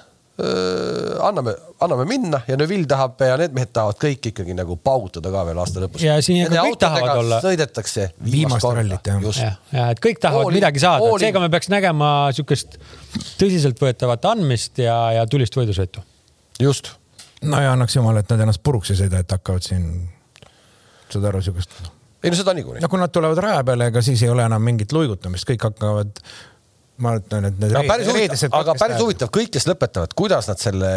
[1.22, 5.40] anname, anname minna ja Neville tahab ja need mehed tahavad kõik ikkagi nagu paugutada ka
[5.48, 6.04] veel aasta lõpus.
[6.04, 7.40] ja siin ka kõik tahavad olla.
[7.42, 9.24] sõidetakse viimast rallit jah.
[9.42, 12.78] ja, ja et kõik tahavad Ooli, midagi saada, seega me peaks nägema siukest
[13.40, 16.06] tõsiseltvõetavat andmist ja, ja tulist võidusõitu.
[16.62, 16.92] just.
[17.42, 19.90] no ja annaks jumal, et nad ennast puruks ei sõida, et hakkavad siin,
[21.10, 21.80] saad aru, siukest.
[22.22, 22.84] ei no seda niikuinii.
[22.84, 26.22] no kui nad tulevad raja peale, ega siis ei ole enam mingit luigutamist, kõik hakkavad
[27.02, 30.60] ma ütlen, et need no, päris huvitav, aga päris huvitav, kõik, kes lõpetavad, kuidas nad
[30.60, 30.90] selle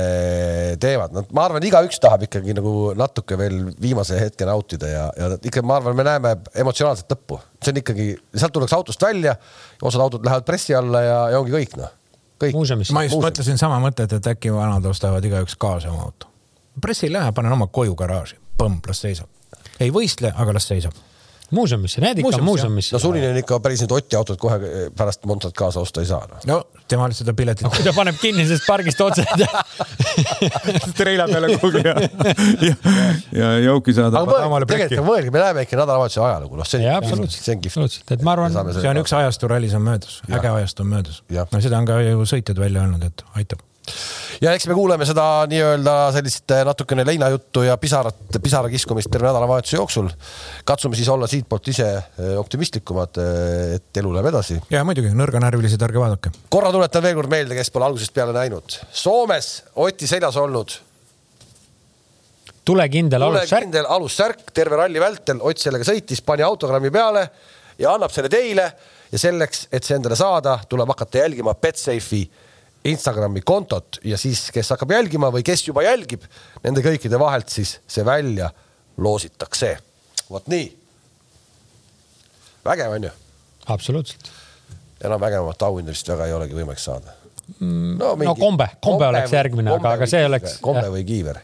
[0.82, 5.30] teevad, no ma arvan, igaüks tahab ikkagi nagu natuke veel viimase hetke nautida ja, ja
[5.38, 6.34] ikka ma arvan, me näeme
[6.64, 9.36] emotsionaalset lõppu, see on ikkagi, sealt tullakse autost välja,
[9.82, 11.94] osad autod lähevad pressi alla ja, ja ongi kõik noh.
[12.48, 12.98] muuseumisse.
[12.98, 16.32] ma just mõtlesin sama mõtet, et äkki vanad ostavad igaüks kaasa oma auto.
[16.82, 19.30] pressi ei lähe, panen oma koju garaaži, põmm, las seisab.
[19.80, 20.98] ei võistle, aga las seisab
[21.52, 22.96] muuseumisse, need ikka muuseumisse.
[22.96, 24.60] no sunnini on ikka päris need Oti autod kohe
[24.98, 26.40] pärast Montsat kaasa osta ei saa no..
[26.48, 27.72] no temal seda piletit no,.
[27.76, 29.26] kui ta paneb kinnisest pargist otse
[31.00, 31.96] treila peale kuhugi ja,
[32.68, 32.76] ja,
[33.42, 34.24] ja jauki saada.
[34.24, 38.14] aga mõelge, tegelikult mõelge, me näeme ikka nädalavahetuse ajalugu, noh, see on, see on kihvt.
[38.16, 41.22] et ma arvan, see on üks ajastu rallis on möödas, äge ajastu on möödas.
[41.30, 43.66] no seda on ka ju sõitjad välja öelnud, et aitab
[44.42, 49.30] ja eks me kuuleme seda nii-öelda sellist eh, natukene leinajuttu ja pisarat, pisara kiskumist terve
[49.30, 50.10] nädalavahetuse jooksul.
[50.66, 54.60] katsume siis olla siitpoolt ise eh, optimistlikumad, eh, et elu läheb edasi.
[54.70, 56.34] ja muidugi, nõrganärvilised, ärge vaadake.
[56.50, 58.80] korra tuletan veel kord meelde, kes pole algusest peale näinud.
[58.92, 60.78] Soomes Oti seljas olnud
[62.66, 63.50] tulekindel alussärk.
[63.50, 67.28] tulekindel alussärk terve ralli vältel, Ott sellega sõitis, pani autogrammi peale
[67.80, 68.72] ja annab selle teile
[69.12, 72.24] ja selleks, et see endale saada, tuleb hakata jälgima Betsafe'i
[72.84, 76.24] Instagrami kontot ja siis, kes hakkab jälgima või kes juba jälgib,
[76.64, 78.50] nende kõikide vahelt siis see välja
[78.98, 79.78] loositakse.
[80.30, 80.66] vot nii.
[82.66, 83.12] vägev on ju?
[83.66, 84.32] absoluutselt.
[85.04, 87.14] enam vägevamat auhinda vist väga ei olegi võimalik saada.
[87.60, 88.26] Mm, no, mingi...
[88.26, 90.58] no kombe, kombe oleks järgmine, aga, aga see oleks.
[90.62, 91.42] kombe või kiiver.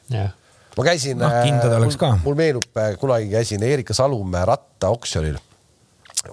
[0.78, 1.30] ma käisin no,.
[1.44, 2.16] kindad oleks ka.
[2.24, 5.38] mul meenub, äh, kunagi käisin Erika Salumäe rattaoksjonil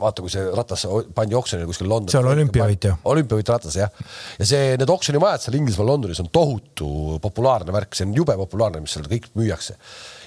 [0.00, 0.84] vaata, kui see ratas
[1.14, 2.14] pandi oksjonile kuskil Londonis.
[2.14, 2.96] see on olümpiavõit ju.
[3.12, 4.04] olümpiavõit ratas jah.
[4.38, 8.82] ja see, need oksjonimajad seal Inglismaal Londonis on tohutu populaarne värk, see on jube populaarne,
[8.84, 9.76] mis seal kõik müüakse.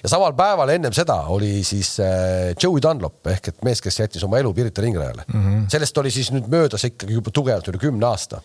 [0.03, 4.26] ja samal päeval ennem seda oli siis äh, Joey Dunlop ehk et mees, kes jättis
[4.28, 5.43] oma elu Pirita ringrajale mm.
[5.43, 5.70] -hmm.
[5.72, 8.41] sellest oli siis nüüd möödas ikkagi juba tugevalt üle kümne aasta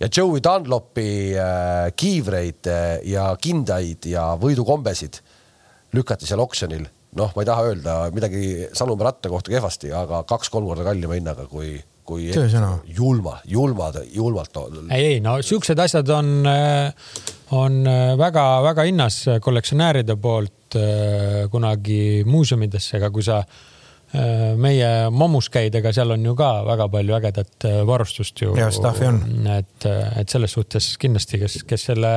[0.00, 5.20] ja Joey Dunlopi äh, kiivreid äh, ja kindaid ja võidukombesid
[5.92, 6.86] lükati seal oksjonil
[7.18, 8.42] noh, ma ei taha öelda midagi
[8.76, 11.72] Salumäe ratta kohta kehvasti, aga kaks-kolm korda kallima hinnaga kui,
[12.06, 12.28] kui
[12.96, 14.60] julma, julmad, julmalt.
[14.90, 16.30] ei, ei no siuksed asjad on,
[17.56, 17.82] on
[18.20, 25.94] väga-väga hinnas kollektsionääride poolt äh, kunagi muuseumidesse, aga kui sa äh, meie mammus käid, ega
[25.96, 28.54] seal on ju ka väga palju ägedat äh, varustust ju.
[28.58, 29.22] ja stuff'i on.
[29.58, 29.88] et,
[30.20, 32.12] et selles suhtes kindlasti, kes, kes selle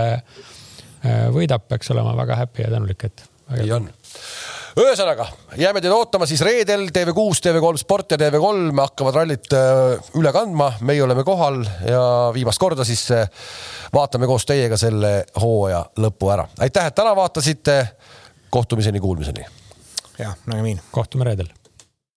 [1.04, 3.26] võidab, peaks olema väga happy ja tänulik, et.
[3.58, 3.90] nii on
[4.80, 5.28] ühesõnaga
[5.60, 10.72] jääme teid ootama siis reedel TV6, TV3 Sport ja TV3 hakkavad rallit äh, üle kandma,
[10.82, 12.04] meie oleme kohal ja
[12.34, 13.28] viimast korda siis äh,
[13.94, 16.48] vaatame koos teiega selle hooaja lõpu ära.
[16.60, 17.82] aitäh, et täna vaatasite.
[18.50, 19.46] kohtumiseni, kuulmiseni.
[20.20, 20.82] jah, nägemiin.
[20.92, 21.54] kohtume reedel